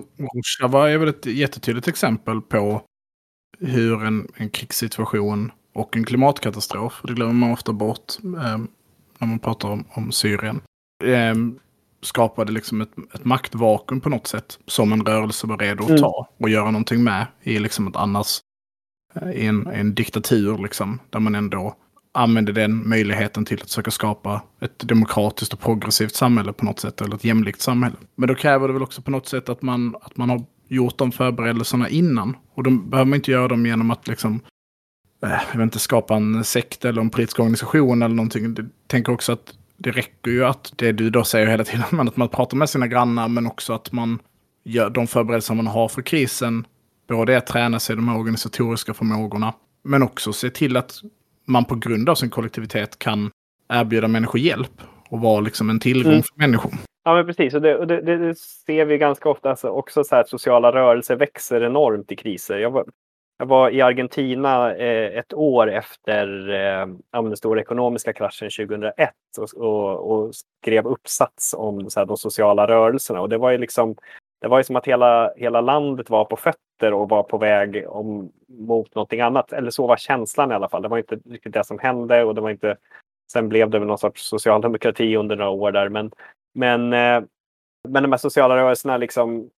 [0.61, 2.83] Rojava är väl ett jättetydligt exempel på
[3.59, 8.59] hur en, en krigssituation och en klimatkatastrof, det glömmer man ofta bort eh,
[9.19, 10.61] när man pratar om, om Syrien,
[11.05, 11.35] eh,
[12.03, 16.03] skapade liksom ett, ett maktvakuum på något sätt som en rörelse var redo att Mm.
[16.03, 18.41] ta och göra någonting med i liksom ett annars
[19.15, 21.75] eh, i en, en diktatur liksom, där man ändå
[22.13, 27.01] använder den möjligheten till att försöka skapa ett demokratiskt och progressivt samhälle på något sätt,
[27.01, 27.97] eller ett jämlikt samhälle.
[28.15, 30.99] Men då kräver det väl också på något sätt att man, att man har gjort
[30.99, 32.37] de förberedelserna innan.
[32.55, 34.41] Och då behöver man inte göra dem genom att liksom,
[35.23, 38.55] eh, jag vet inte, skapa en sekt eller en politisk organisation eller någonting.
[38.57, 42.17] Jag tänker också att det räcker ju att det du då säger hela tiden, att
[42.17, 44.19] man pratar med sina grannar, men också att man
[44.65, 46.67] gör de förberedelser man har för krisen.
[47.09, 49.55] Både att träna sig i de här organisatoriska förmågorna,
[49.85, 51.03] men också se till att
[51.45, 53.31] man på grund av sin kollektivitet kan
[53.69, 56.23] erbjuda människor hjälp och vara liksom en tillgång Mm.
[56.23, 56.73] för människor.
[57.05, 57.55] Ja, men precis.
[57.55, 60.73] Och det, och det, det, ser vi ganska ofta alltså också så här att sociala
[60.73, 62.59] rörelser växer enormt i kriser.
[62.59, 62.85] Jag var,
[63.39, 69.63] jag var i Argentina eh, ett år efter eh, den stora ekonomiska kraschen 2001 och,
[69.63, 73.21] och, och skrev uppsats om så här, de sociala rörelserna.
[73.21, 73.97] Och det var ju liksom
[74.43, 77.85] det var ju som att hela, hela landet var på fötter och var på väg
[77.89, 79.53] om, mot någonting annat.
[79.53, 80.83] Eller så var känslan i alla fall.
[80.83, 82.77] Det var inte riktigt det som hände och det var inte
[83.33, 85.89] Sen blev det väl någon sorts socialdemokrati under några år där.
[85.89, 86.11] Men,
[86.55, 87.23] men, eh,
[87.89, 89.51] men de här sociala rörelserna liksom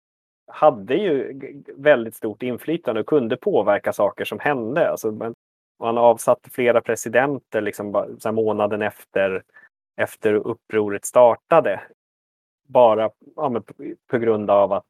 [0.47, 1.39] hade ju
[1.75, 4.89] väldigt stort inflytande och kunde påverka saker som hände.
[4.89, 5.33] Alltså, man,
[5.79, 9.43] man avsatte flera presidenter liksom så månaden efter,
[10.01, 11.81] efter upproret startade.
[12.73, 13.63] Bara ja, men,
[14.07, 14.85] på, grund av att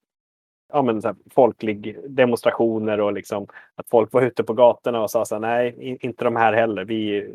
[0.73, 5.11] ja, men, så här, folklig demonstrationer och liksom, att folk var ute på gatorna och
[5.11, 6.85] sa så här, nej, inte de här heller.
[6.85, 7.29] Vi,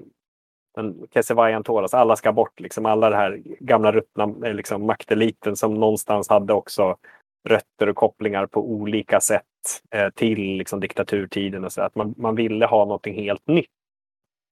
[0.75, 2.61] den Kesevajan Toras, alla ska bort.
[2.61, 6.97] Liksom, alla den här gamla ruttna eh, liksom, makteliten som någonstans hade också
[7.49, 9.45] rötter och kopplingar på olika sätt
[9.91, 11.65] eh, till liksom, diktaturtiden.
[11.65, 13.71] Och så, att man, man ville ha någonting helt nytt.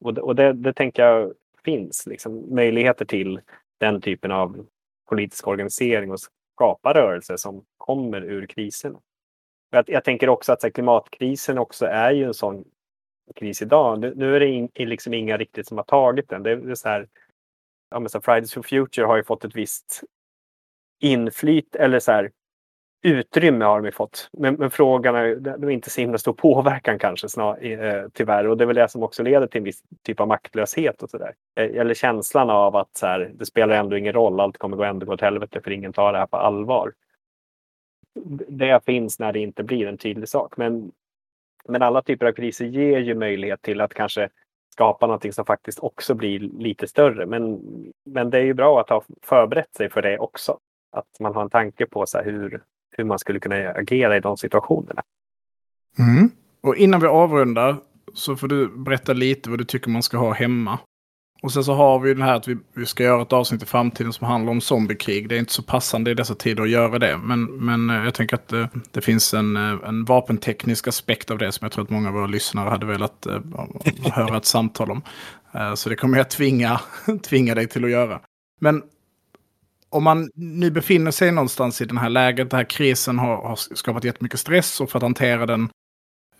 [0.04, 1.32] Och det, och det, det tänker jag
[1.64, 3.40] finns liksom, möjligheter till
[3.80, 4.66] den typen av
[5.06, 6.18] politisk organisering och
[6.54, 8.96] skapa rörelser som kommer ur krisen.
[9.70, 12.64] Jag, jag tänker också att så här, klimatkrisen också är ju en sån
[13.34, 14.00] kris idag.
[14.00, 16.42] Nu, nu är det in, liksom inga riktigt som har tagit den.
[16.42, 17.08] Det är, det är så här,
[17.90, 20.02] ja, men så Fridays for Future har ju fått ett visst
[21.00, 22.32] inflyt eller så här,
[23.06, 24.28] utrymme har de ju fått.
[24.32, 28.46] Men, men frågan är, det är inte så himla stor påverkan kanske snar, eh, tyvärr.
[28.46, 31.10] Och det är väl det som också leder till en viss typ av maktlöshet och
[31.10, 31.34] sådär.
[31.56, 34.84] Eh, Eller känslan av att så här, det spelar ändå ingen roll, allt kommer gå
[34.84, 36.92] ändå gå åt helvete för ingen tar det här på allvar.
[38.48, 40.56] Det finns när det inte blir en tydlig sak.
[40.56, 40.92] Men,
[41.68, 44.28] men alla typer av kriser ger ju möjlighet till att kanske
[44.72, 47.26] skapa någonting som faktiskt också blir lite större.
[47.26, 47.60] Men,
[48.04, 50.58] men det är ju bra att ha förberett sig för det också.
[50.92, 52.62] Att man har en tanke på så här hur,
[52.96, 55.02] hur man skulle kunna agera i de situationerna.
[55.98, 56.30] Mm.
[56.60, 57.76] Och innan vi avrundar
[58.14, 60.78] så får du berätta lite vad du tycker man ska ha hemma.
[61.42, 63.66] Och sen så har vi det här att vi, vi ska göra ett avsnitt i
[63.66, 65.28] framtiden som handlar om zombiekrig.
[65.28, 67.18] Det är inte så passande i dessa tider att göra det.
[67.18, 71.38] Men, men eh, jag tänker att det, det finns en, eh, en vapenteknisk aspekt av
[71.38, 73.26] det som jag tror att många av våra lyssnare hade velat
[74.12, 75.02] höra ett samtal om.
[75.74, 76.80] Så det kommer jag tvinga,
[77.22, 78.20] tvinga dig till att göra.
[78.60, 78.82] Men
[79.96, 83.56] om man nu befinner sig någonstans i det här läget, den här krisen har, har
[83.56, 85.68] skapat jättemycket stress och för att hantera den,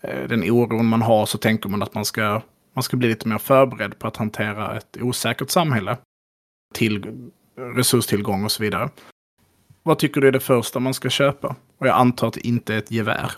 [0.01, 2.41] den oron man har så tänker man att man ska
[2.77, 5.97] man ska bli lite mer förberedd på att hantera ett osäkert samhälle.
[6.73, 8.89] Till resurstillgång och så vidare.
[9.83, 11.55] Vad tycker du är det första man ska köpa?
[11.77, 13.31] Och jag antar att det inte är ett gevär.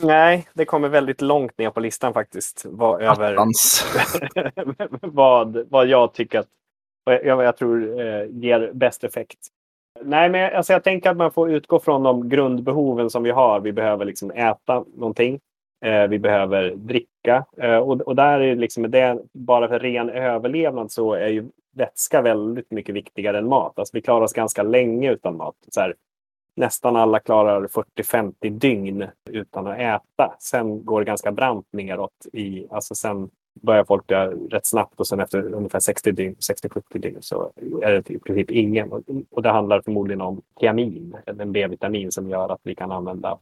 [0.00, 2.66] Nej, det kommer väldigt långt ner på listan faktiskt.
[2.68, 3.36] Vad, över
[5.06, 6.48] vad, vad jag tycker att
[7.04, 9.38] jag, jag tror eh, ger bäst effekt.
[10.04, 13.60] Nej, men alltså jag tänker att man får utgå från de grundbehoven som vi har.
[13.60, 15.40] Vi behöver liksom äta någonting.
[15.84, 17.44] Eh, vi behöver dricka.
[17.56, 22.22] Eh, och, och där är liksom det, bara för ren överlevnad så är ju vätska
[22.22, 23.78] väldigt mycket viktigare än mat.
[23.78, 25.54] Alltså vi klarar oss ganska länge utan mat.
[25.68, 25.94] Så här,
[26.56, 30.36] nästan alla klarar 40-50 dygn utan att äta.
[30.38, 32.26] Sen går det ganska brant neråt.
[32.32, 36.98] I, alltså sen börjar folk dö rätt snabbt och sen efter ungefär 60 dygn, 60-70
[36.98, 38.92] dygn så är det i princip ingen.
[39.30, 43.38] Och det handlar förmodligen om tiamin, en B-vitamin som gör att vi kan använda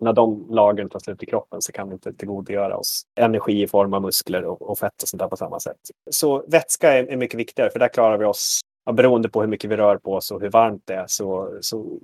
[0.00, 3.66] när de lagren tar slut i kroppen så kan vi inte tillgodogöra oss energi i
[3.66, 5.80] form av muskler och, och fett och sånt där på samma sätt.
[6.10, 9.48] Så vätska är, är mycket viktigare för där klarar vi oss Ja, beroende på hur
[9.48, 11.98] mycket vi rör på oss och hur varmt det är så, så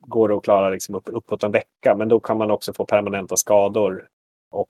[0.00, 1.94] går det att klara liksom upp, uppåt en vecka.
[1.96, 4.08] Men då kan man också få permanenta skador.
[4.50, 4.68] Och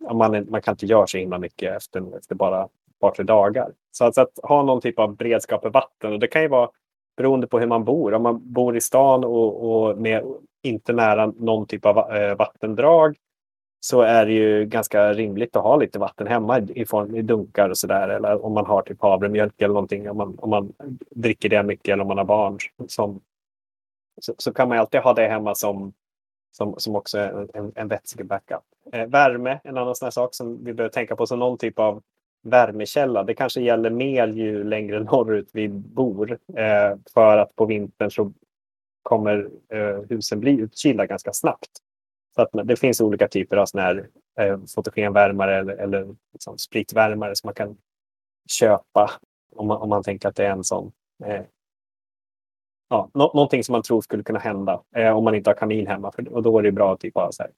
[0.00, 3.72] man, man kan inte göra så himla mycket efter, efter bara ett par, tre dagar.
[3.90, 6.12] Så att, att, ha någon typ av beredskap för vatten.
[6.12, 6.70] Och det kan ju vara
[7.16, 8.14] beroende på hur man bor.
[8.14, 10.24] Om man bor i stan och, och med
[10.62, 13.16] inte nära någon typ av eh, vattendrag
[13.80, 17.70] så är det ju ganska rimligt att ha lite vatten hemma i form i dunkar
[17.70, 18.08] och sådär.
[18.08, 20.10] Eller om man har typ havremjölk eller någonting.
[20.10, 20.72] Om man, om man
[21.10, 22.58] dricker det mycket eller om man har barn.
[22.86, 23.20] Som,
[24.20, 25.92] så, så kan man alltid ha det hemma som,
[26.50, 27.88] som, som också är en, en
[28.28, 28.62] backup.
[28.92, 31.26] Eh, värme, en annan sån sak som vi behöver tänka på.
[31.26, 32.02] som någon typ av
[32.42, 33.22] värmekälla.
[33.22, 36.38] Det kanske gäller mer ju längre norrut vi bor.
[36.56, 38.32] Eh, för att på vintern så
[39.02, 41.70] kommer eh, husen bli utkylda ganska snabbt.
[42.34, 44.08] Så att det finns olika typer av sån här,
[44.40, 47.76] eh, fotogenvärmare eller, eller liksom spritvärmare som man kan
[48.50, 49.10] köpa
[49.56, 50.92] om man, om man tänker att det är en sån
[51.24, 51.42] eh,
[52.88, 55.86] ja, nå någonting som man tror skulle kunna hända eh, om man inte har kamin
[55.86, 56.12] hemma.
[56.12, 57.52] För, och då är det bra att typ ha så här,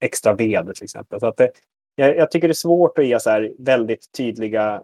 [0.00, 1.20] extra ved till exempel.
[1.20, 1.50] Så att det,
[1.94, 4.82] jag, jag, tycker det är svårt att ge så här väldigt tydliga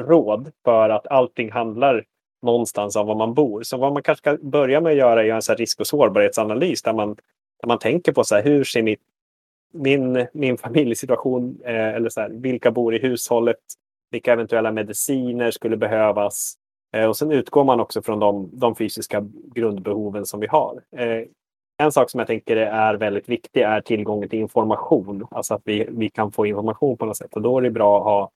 [0.00, 2.04] råd för att allting handlar
[2.42, 3.62] någonstans om var man bor.
[3.62, 6.82] Så vad man kanske ska börja med att göra är en så risk och sårbarhetsanalys
[6.82, 7.08] där man,
[7.60, 9.00] där man tänker på så här, hur ser mitt,
[9.72, 13.60] min, min familjesituation eh, eller så här, vilka bor i hushållet?
[14.10, 16.54] Vilka eventuella mediciner skulle behövas?
[16.92, 20.82] Eh, och sen utgår man också från de, de fysiska grundbehoven som vi har.
[20.96, 21.24] Eh,
[21.76, 25.26] en sak som jag tänker är väldigt viktig är tillgången till information.
[25.30, 27.34] Alltså att vi, vi kan få information på något sätt.
[27.34, 28.30] Och då är det bra att ha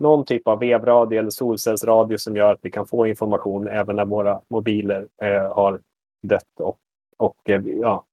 [0.00, 4.04] någon typ av vevradio eller solcellsradio som gör att vi kan få information även när
[4.04, 5.80] våra mobiler eh, har
[6.22, 6.78] dött och,
[7.16, 8.04] och eh, ja,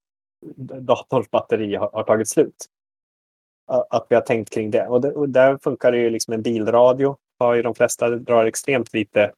[0.82, 2.66] datorns batteri har, har, tagit slut.
[3.89, 4.88] Att vi har tänkt kring det.
[4.88, 7.18] Och, det, och där funkar det ju liksom en bilradio.
[7.39, 9.32] Har ju de flesta drar extremt lite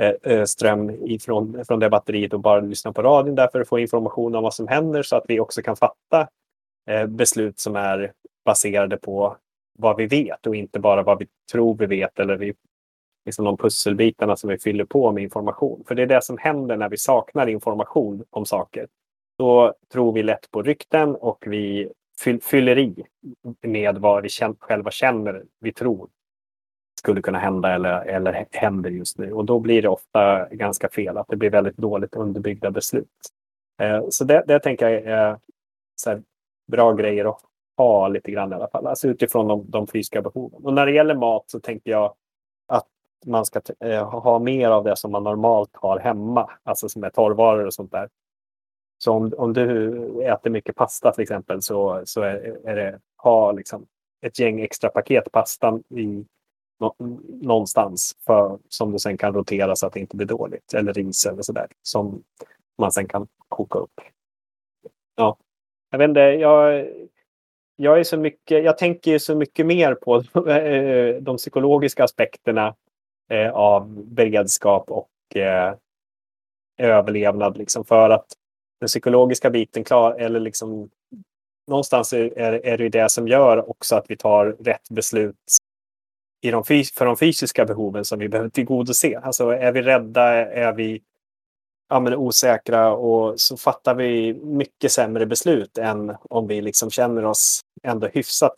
[0.00, 3.68] Eh, eh, ström ifrån, från det batteriet och bara lyssna på radion där för att
[3.68, 6.28] få information om vad som händer så att vi också kan fatta
[6.86, 8.12] eh, beslut som är
[8.44, 9.36] baserade på
[9.78, 12.54] vad vi vet och inte bara vad vi tror vi vet eller vi,
[13.26, 15.84] liksom de pusselbitarna som vi fyller på med information.
[15.88, 18.86] För det är det som händer när vi saknar information om saker.
[19.38, 21.90] Då tror vi lätt på rykten och vi
[22.42, 23.04] fyller i
[23.62, 24.28] med vad vi
[24.60, 26.08] själva känner vi tror
[27.00, 29.32] skulle kunna hända eller, eller händer just nu.
[29.32, 33.08] Och då blir det ofta ganska fel, att det blir väldigt dåligt underbyggda beslut.
[33.82, 35.36] Eh, så det, det tänker jag är eh,
[36.06, 36.22] här,
[36.68, 37.40] bra grejer att
[37.76, 40.64] ha lite grann i alla fall, alltså utifrån de, de fysiska behoven.
[40.64, 42.14] Och när det gäller mat så tänker jag
[42.68, 42.86] att
[43.26, 47.10] man ska eh, ha mer av det som man normalt har hemma, alltså som är
[47.10, 48.08] torrvaror och sånt där.
[48.98, 53.52] Så om, om du äter mycket pasta till exempel så, så är, är det ha
[53.52, 53.86] liksom
[54.20, 56.24] ett gäng extra paket pasta i
[57.28, 60.74] någonstans för, som du sen kan rotera så att det inte blir dåligt.
[60.74, 62.22] Eller ris eller sådär som
[62.78, 64.00] man sen kan koka upp.
[65.16, 65.36] Ja,
[65.90, 66.20] jag vet inte.
[66.20, 66.86] Jag,
[67.76, 70.16] jag, är så mycket, jag tänker så mycket mer på
[70.50, 72.74] eh, de psykologiska aspekterna
[73.30, 75.74] eh, av beredskap och eh,
[76.78, 77.56] överlevnad.
[77.56, 78.26] Liksom för att
[78.80, 80.90] den psykologiska biten klar, eller liksom
[81.66, 85.36] någonstans är, är det det som gör också att vi tar rätt beslut
[86.40, 86.64] i de,
[86.94, 89.20] för de fysiska behoven som vi behöver tillgodose.
[89.22, 91.02] Alltså är vi rädda, är vi
[91.88, 97.24] ja, men osäkra och så fattar vi mycket sämre beslut än om vi liksom känner
[97.24, 98.54] oss ändå hyfsat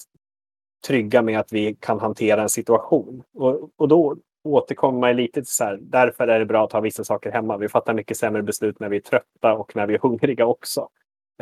[0.87, 3.22] trygga med att vi kan hantera en situation.
[3.35, 6.80] Och, och då återkommer man lite till så här, därför är det bra att ha
[6.80, 7.57] vissa saker hemma.
[7.57, 10.89] Vi fattar mycket sämre beslut när vi är trötta och när vi är hungriga också.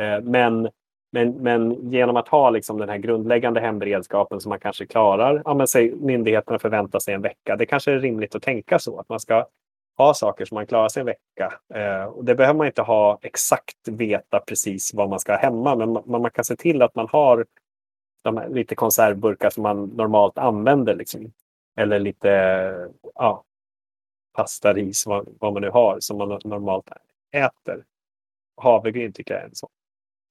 [0.01, 0.69] Eh, men,
[1.13, 5.55] men, men genom att ha liksom den här grundläggande hemberedskapen som man kanske klarar, ja,
[5.55, 7.57] men säg, myndigheterna förväntar sig en vecka.
[7.57, 9.47] Det kanske är rimligt att tänka så, att man ska
[9.97, 11.55] ha saker som man klarar sig en vecka.
[11.75, 15.77] Eh, och det behöver man inte ha exakt veta precis vad man ska ha hemma,
[15.77, 17.47] men man, man kan se till att man har
[18.23, 20.95] de här, lite konservburkar som man normalt använder.
[20.95, 21.33] Liksom.
[21.77, 22.29] Eller lite
[23.15, 23.45] ja,
[24.37, 26.89] pasta, ris, vad, vad man nu har som man normalt
[27.33, 27.85] äter.
[28.57, 29.71] Havregryn tycker jag är en sån.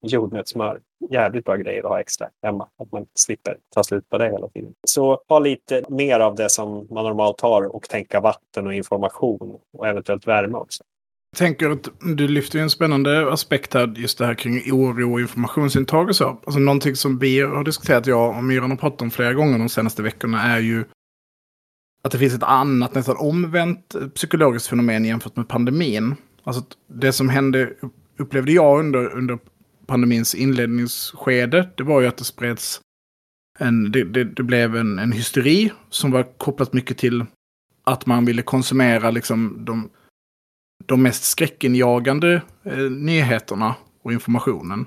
[0.01, 0.79] Jordnötssmör,
[1.09, 2.67] jävligt bra grejer att ha extra hemma.
[2.77, 4.73] Att man slipper ta slut på det hela tiden.
[4.87, 9.59] Så ha lite mer av det som man normalt har och tänka vatten och information
[9.77, 10.83] och eventuellt värme också.
[11.31, 15.19] Jag tänker att du lyfter en spännande aspekt här, just det här kring oro och
[15.19, 16.25] informationsintag och så.
[16.25, 19.69] Alltså någonting som vi har diskuterat, jag och Myran har pratat om flera gånger de
[19.69, 20.85] senaste veckorna, är ju
[22.01, 26.15] att det finns ett annat, nästan omvänt psykologiskt fenomen jämfört med pandemin.
[26.43, 27.73] Alltså det som hände,
[28.17, 29.39] upplevde jag under, under
[29.89, 32.81] pandemins inledningsskede, det var ju att det spreds
[33.59, 37.25] en, det, det, det blev en, en hysteri som var kopplat mycket till
[37.83, 39.89] att man ville konsumera liksom de,
[40.85, 44.85] de mest skräckinjagande eh, nyheterna och informationen.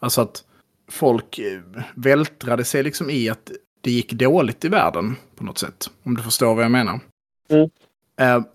[0.00, 0.44] Alltså att
[0.88, 1.60] folk eh,
[1.94, 3.50] vältrade sig liksom i att
[3.80, 5.90] det gick dåligt i världen på något sätt.
[6.02, 7.00] Om du förstår vad jag menar.
[7.48, 7.70] Mm.
[8.20, 8.46] Uh,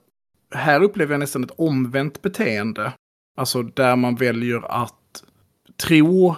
[0.55, 2.93] här upplever jag nästan ett omvänt beteende.
[3.37, 5.00] Alltså där man väljer att
[5.81, 6.35] tro,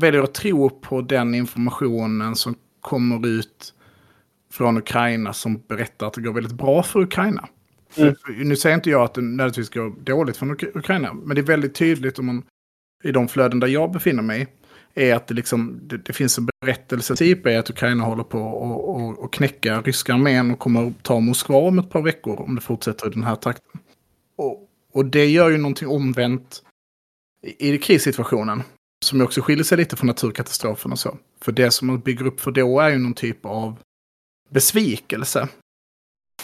[0.00, 3.74] väljer att tro på den informationen som kommer ut
[4.52, 7.48] från Ukraina som berättar att det går väldigt bra för Ukraina.
[7.96, 8.14] Mm.
[8.26, 11.74] Nu säger inte jag att det nödvändigtvis går dåligt för Ukraina, men det är väldigt
[11.74, 12.42] tydligt om man
[13.04, 14.46] i de flöden där jag befinner mig
[14.94, 18.38] är att det, liksom, det, det finns en berättelse typ är att Ukraina håller på
[18.38, 22.40] att och, och knäcka ryska armén och kommer att ta Moskva om ett par veckor
[22.40, 23.80] om det fortsätter i den här takten.
[24.36, 26.62] Och, och det gör ju någonting omvänt
[27.42, 28.62] i, krissituationen.
[29.04, 31.16] Som också skiljer sig lite från naturkatastrofen och så.
[31.40, 33.76] För det som man bygger upp för då är ju någon typ av
[34.48, 35.48] besvikelse.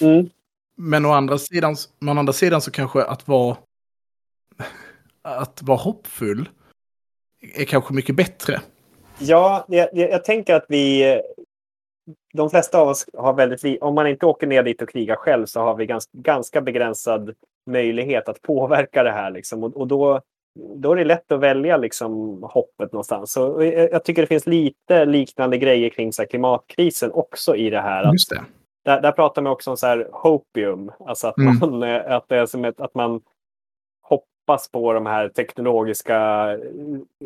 [0.00, 0.30] Mm.
[0.76, 1.76] Men å andra, sidan,
[2.06, 3.56] å andra sidan så kanske att vara,
[5.22, 6.48] att vara hoppfull
[7.54, 8.60] är kanske mycket bättre.
[9.18, 11.20] Ja, jag, jag, tänker att vi...
[12.32, 13.82] De flesta av oss har väldigt...
[13.82, 17.34] Om man inte åker ner dit och krigar själv så har vi ganska, ganska begränsad
[17.66, 19.30] möjlighet att påverka det här.
[19.30, 19.64] Liksom.
[19.64, 20.20] Och, och, då,
[20.54, 23.32] då är det lätt att välja liksom, hoppet någonstans.
[23.32, 27.80] Så jag, tycker det finns lite liknande grejer kring så här, klimatkrisen också i det
[27.80, 28.12] här.
[28.12, 28.44] Just det.
[28.84, 30.92] Där, där pratar man också om så här, hopium.
[31.06, 31.58] Alltså att, mm.
[31.60, 33.20] man, att det är som ett, att man
[34.02, 36.58] hoppas på de här teknologiska eh,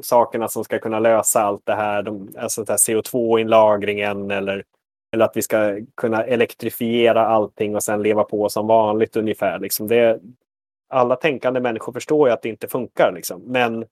[0.03, 2.03] sakerna som ska kunna lösa allt det här.
[2.03, 4.65] De, alltså CO2-inlagringen eller,
[5.13, 9.59] eller att vi ska kunna elektrifiera allting och sen leva på som vanligt ungefär.
[9.59, 10.21] Liksom det,
[10.89, 13.13] alla tänkande människor förstår ju att det inte funkar.
[13.15, 13.43] Liksom.
[13.43, 13.85] Men,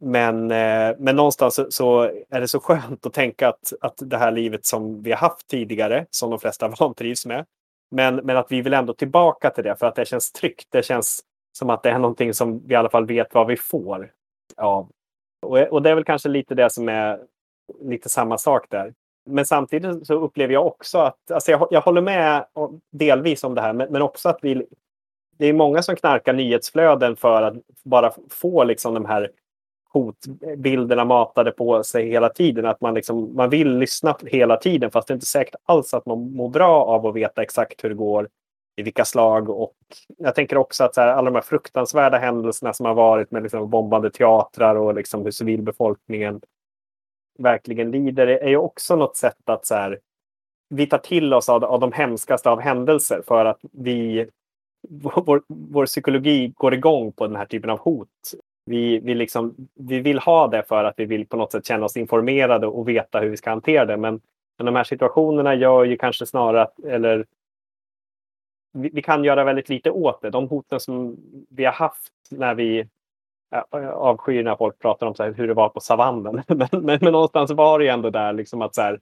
[0.00, 4.16] men, eh, men någonstans så, så, är det så skönt att tänka att, att det
[4.16, 7.46] här livet som vi har haft tidigare, som de flesta vantrivs med,
[7.90, 10.66] men, men att vi vill ändå tillbaka till det för att det känns tryggt.
[10.70, 11.20] Det känns
[11.52, 14.12] som att det är någonting som vi i alla fall vet vad vi får
[14.56, 14.90] av.
[15.42, 17.20] Och, och det är väl kanske lite det som är
[17.80, 18.94] lite samma sak där.
[19.26, 22.46] Men samtidigt så upplever jag också att, alltså jag, jag håller med
[22.90, 24.66] delvis om det här, men, men också att vi,
[25.40, 29.30] det är många som knarkar nyhetsflöden för att bara få liksom de här
[29.92, 32.66] hotbilderna matade på sig hela tiden.
[32.66, 36.06] Att man, liksom, man vill lyssna hela tiden fast det är inte säkert alls att
[36.06, 38.28] man mår bra av att veta exakt hur det går
[38.76, 39.50] i vilka slag.
[39.50, 39.74] Och
[40.18, 43.42] jag tänker också att så här, alla de här fruktansvärda händelserna som har varit med
[43.42, 46.40] liksom bombade teatrar och liksom hur civilbefolkningen
[47.38, 49.98] verkligen lider är ju också något sätt att så här,
[50.68, 54.28] vi tar till oss av, av de hemskaste av händelser för att vi
[54.90, 58.08] vår, vår psykologi går igång på den här typen av hot.
[58.66, 61.84] Vi, vi, liksom, vi vill ha det för att vi vill på något sätt känna
[61.84, 63.96] oss informerade och veta hur vi ska hantera det.
[63.96, 64.20] Men,
[64.58, 67.26] men de här situationerna gör ju kanske snarare att, eller
[68.72, 70.30] vi, vi, kan göra väldigt lite åt det.
[70.30, 71.16] De hoten som
[71.50, 72.88] vi har haft när vi
[73.94, 76.42] avskyr när folk pratar om så här, hur det var på savannen.
[76.48, 79.00] men, men, men någonstans var det ju ändå där liksom att så här,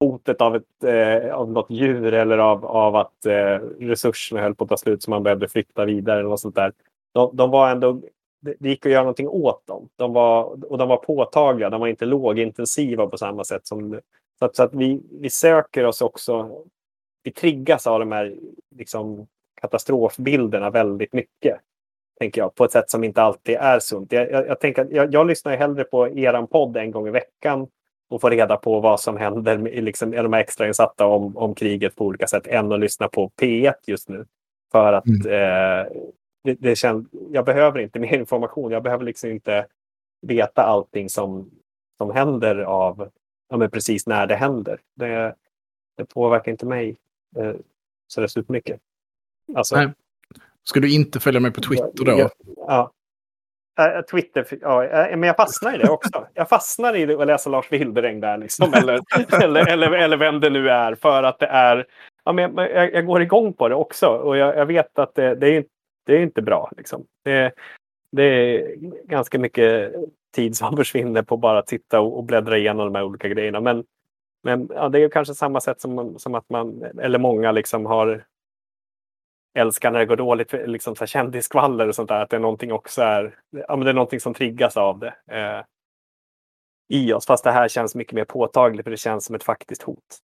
[0.00, 4.64] hotet av, ett, eh, av något djur eller av, av att eh, resurserna höll på
[4.64, 6.72] att ta slut så man behövde flytta vidare eller något sånt där.
[7.14, 8.00] De, de var ändå
[8.40, 9.88] det, gick att göra någonting åt dem.
[9.96, 14.00] De var, och de var påtagliga, de var inte lågintensiva på samma sätt som...
[14.38, 16.64] Så att, så att vi, vi söker oss också...
[17.22, 18.36] Vi triggas av de här
[18.76, 19.26] liksom,
[19.60, 21.60] katastrofbilderna väldigt mycket.
[22.18, 24.12] Tänker jag, på ett sätt som inte alltid är sunt.
[24.12, 27.68] Jag, jag, jag tänker, jag, jag lyssnar hellre på eran podd en gång i veckan
[28.08, 32.04] och få reda på vad som händer liksom, är de extrainsatta om, om kriget på
[32.04, 34.26] olika sätt än att lyssna på P1 just nu.
[34.72, 35.26] För att mm.
[35.26, 35.86] eh,
[36.44, 38.72] det, det känns, jag behöver inte mer information.
[38.72, 39.66] Jag behöver liksom inte
[40.22, 41.50] veta allting som,
[41.98, 43.10] som händer av
[43.48, 44.80] ja, men precis när det händer.
[44.94, 45.34] Det,
[45.96, 46.96] det påverkar inte mig
[47.36, 47.54] eh,
[48.06, 48.80] så det supermycket.
[49.54, 49.88] Alltså, Nej.
[50.62, 52.18] Ska du inte följa mig på Twitter då?
[52.18, 52.90] Ja, ja.
[53.78, 56.26] Äh, Twitter, ja, äh, men jag fastnar i det också.
[56.34, 59.00] Jag fastnar i att läsa Lars Wildereng där, liksom, eller,
[59.44, 61.86] eller, eller, eller vem det nu är, för att det är...
[62.24, 65.34] Ja, men jag, jag går igång på det också och jag, jag vet att det,
[65.34, 65.64] det, är,
[66.06, 66.70] det är inte bra.
[66.76, 67.04] Liksom.
[67.24, 67.52] Det,
[68.12, 68.74] det är
[69.04, 69.94] ganska mycket
[70.34, 73.60] tid som försvinner på bara att sitta och, och bläddra igenom de här olika grejerna.
[73.60, 73.84] Men,
[74.42, 78.24] men ja, det är kanske samma sätt som, som att man, eller många liksom har
[79.58, 82.20] älskar när det går dåligt, liksom så här kändisskvaller och sånt där.
[82.20, 85.14] Att det är någonting också är, ja, men det är någonting som triggas av det
[85.30, 85.64] eh,
[86.88, 87.26] i oss.
[87.26, 90.18] Fast det här känns mycket mer påtagligt för det känns som ett faktiskt hot.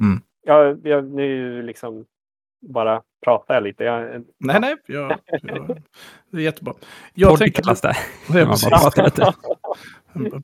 [0.00, 0.20] Mm.
[0.42, 2.06] Jag, jag, nu liksom
[2.60, 3.84] bara pratar jag lite.
[3.84, 5.82] Jag, nej, nej, jag, jag,
[6.30, 6.74] det är jättebra.
[7.14, 7.94] Jag Podd tänker, kallas det.
[8.28, 8.68] Ja, precis.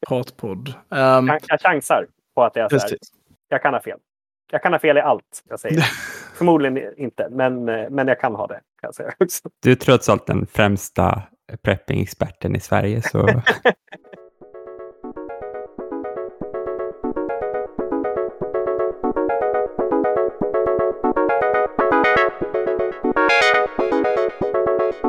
[0.08, 0.68] Pratpodd.
[0.88, 2.96] Um, jag, jag chansar på att det är så här.
[3.48, 3.98] Jag kan ha fel.
[4.50, 5.76] Jag kan ha fel i allt jag säger.
[6.35, 8.55] Förmodligen inte, men, men jag kan ha det.
[8.55, 9.49] Kan jag säga också.
[9.62, 11.22] Du är trots allt den främsta
[11.62, 13.03] prepping-experten i Sverige.
[13.03, 13.28] Så...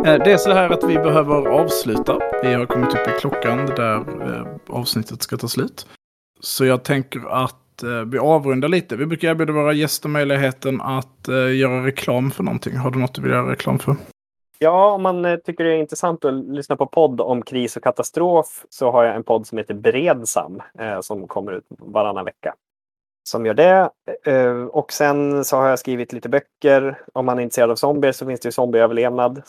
[0.05, 2.19] Eh, det är så här att vi behöver avsluta.
[2.43, 5.87] Vi har kommit upp i klockan där eh, avsnittet ska ta slut.
[6.39, 8.95] Så jag tänker att eh, vi avrundar lite.
[8.95, 12.77] Vi brukar erbjuda våra gäster möjligheten att eh, göra reklam för någonting.
[12.77, 13.95] Har du något du vill göra reklam för?
[14.59, 17.83] Ja, om man eh, tycker det är intressant att lyssna på podd om kris och
[17.83, 22.53] katastrof så har jag en podd som heter Beredsam eh, som kommer ut varannan vecka
[23.23, 23.89] som gör det.
[24.25, 26.99] Eh, och sen så har jag skrivit lite böcker.
[27.13, 29.41] Om man är intresserad av zombier så finns det ju zombieöverlevnad.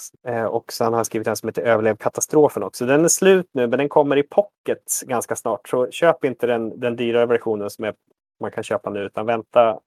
[0.50, 2.86] Och sen har jag skrivit en som heter Överlev katastrofen också.
[2.86, 5.68] Den är slut nu men den kommer i pocket ganska snart.
[5.68, 7.94] Så köp inte den, den dyrare versionen som är,
[8.40, 9.80] man kan köpa nu utan vänta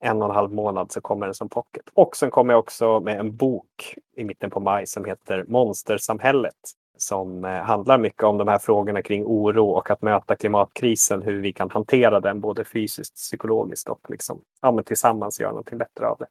[0.00, 1.82] en och en halv månad så kommer den som pocket.
[1.94, 6.54] Och sen kommer jag också med en bok i mitten på maj som heter Monstersamhället
[6.96, 11.40] som eh, handlar mycket om de här frågorna kring oro och att möta klimatkrisen, hur
[11.40, 16.06] vi kan hantera den både fysiskt, psykologiskt och liksom, ja, men tillsammans göra någonting bättre
[16.06, 16.26] av det.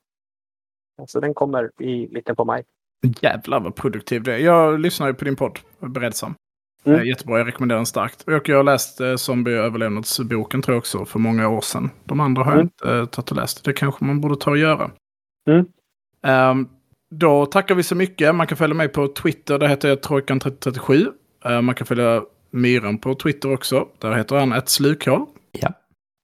[1.08, 2.64] Så den kommer i mitten på maj.
[3.22, 4.38] Jävlar vad produktiv du är.
[4.38, 6.36] Jag lyssnar ju på din podd, Beredsam.
[6.86, 7.06] Mm.
[7.06, 8.22] Jättebra, jag rekommenderar den starkt.
[8.22, 11.90] Och jag har läst eh, Zombie-överlevnadsboken tror jag också för många år sedan.
[12.04, 12.70] De andra har mm.
[12.80, 13.66] jag inte eh, tagit och läst.
[13.66, 14.92] Det kanske man borde ta och göra.
[15.50, 15.66] Mm.
[16.52, 16.70] Um,
[17.10, 18.36] då tackar vi så mycket.
[18.36, 19.60] Man kan följa mig på Twitter.
[19.60, 21.08] Där heter jag Trojkan3037.
[21.50, 23.88] Uh, man kan följa Myran på Twitter också.
[24.00, 25.26] Där heter han ett slukhål.
[25.52, 25.74] Ja.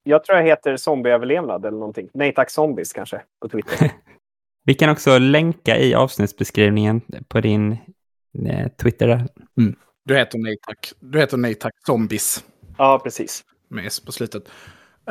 [0.03, 2.09] Jag tror jag heter zombieöverlevnad eller någonting.
[2.13, 3.91] Nej tack zombies kanske på Twitter.
[4.65, 7.71] vi kan också länka i avsnittsbeskrivningen på din
[8.49, 9.27] eh, Twitter.
[9.57, 9.75] Mm.
[10.09, 10.91] Du heter nej tack.
[10.99, 12.43] Du heter nej tack zombies.
[12.77, 13.43] Ja, precis.
[13.67, 14.43] Med S på slutet.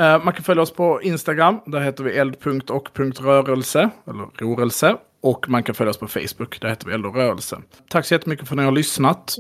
[0.01, 1.61] Uh, man kan följa oss på Instagram.
[1.67, 3.91] Där heter vi eld.och.rörelse.
[4.07, 4.97] Eller rörelse.
[5.23, 7.63] Och man kan följa oss på Facebook, där heter vi Eld rörelse.
[7.89, 9.35] Tack så jättemycket för att ni har lyssnat.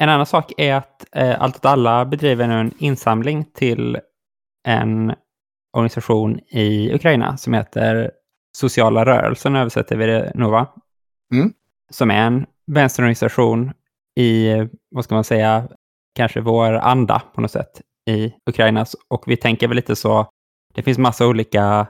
[0.00, 3.98] En annan sak är att eh, Allt åt alla bedriver nu en insamling till
[4.68, 5.14] en
[5.72, 8.10] organisation i Ukraina som heter
[8.56, 10.74] Sociala rörelsen, översätter vi det nog va?
[11.32, 11.52] Mm.
[11.90, 13.72] Som är en vänsterorganisation
[14.16, 14.54] i,
[14.90, 15.68] vad ska man säga,
[16.16, 18.86] kanske vår anda på något sätt i Ukraina.
[19.08, 20.26] Och vi tänker väl lite så,
[20.74, 21.86] det finns massa olika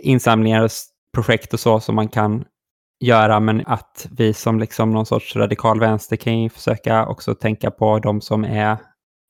[0.00, 0.70] insamlingar och
[1.14, 2.44] projekt och så som man kan
[3.04, 7.70] göra, men att vi som liksom någon sorts radikal vänster kan ju försöka också tänka
[7.70, 8.76] på de som är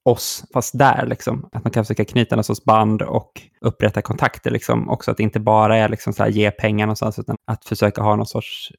[0.08, 1.48] oss, fast där liksom.
[1.52, 4.90] Att man kan försöka knyta någon sorts band och upprätta kontakter liksom.
[4.90, 8.02] Också att det inte bara är liksom så här ge pengar någonstans, utan att försöka
[8.02, 8.72] ha någon sorts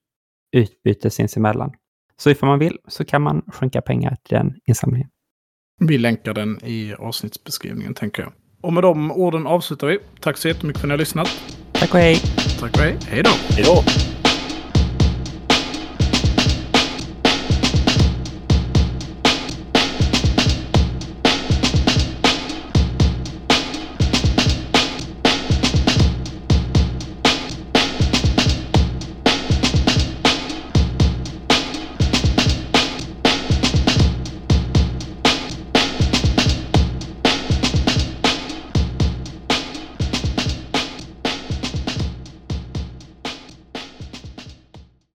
[0.56, 1.72] utbyte sinsemellan.
[2.18, 5.10] Så ifall man vill så kan man skänka pengar till den insamlingen.
[5.80, 8.34] Vi länkar den i avsnittsbeskrivningen tänker jag.
[8.62, 10.00] Och med de orden avslutar vi.
[10.20, 11.28] Tack så jättemycket för att ni har lyssnat.
[11.72, 12.18] Tack och hej.
[12.60, 12.98] Tack och hej.
[13.08, 13.30] Hej då.
[13.56, 14.15] Hej då.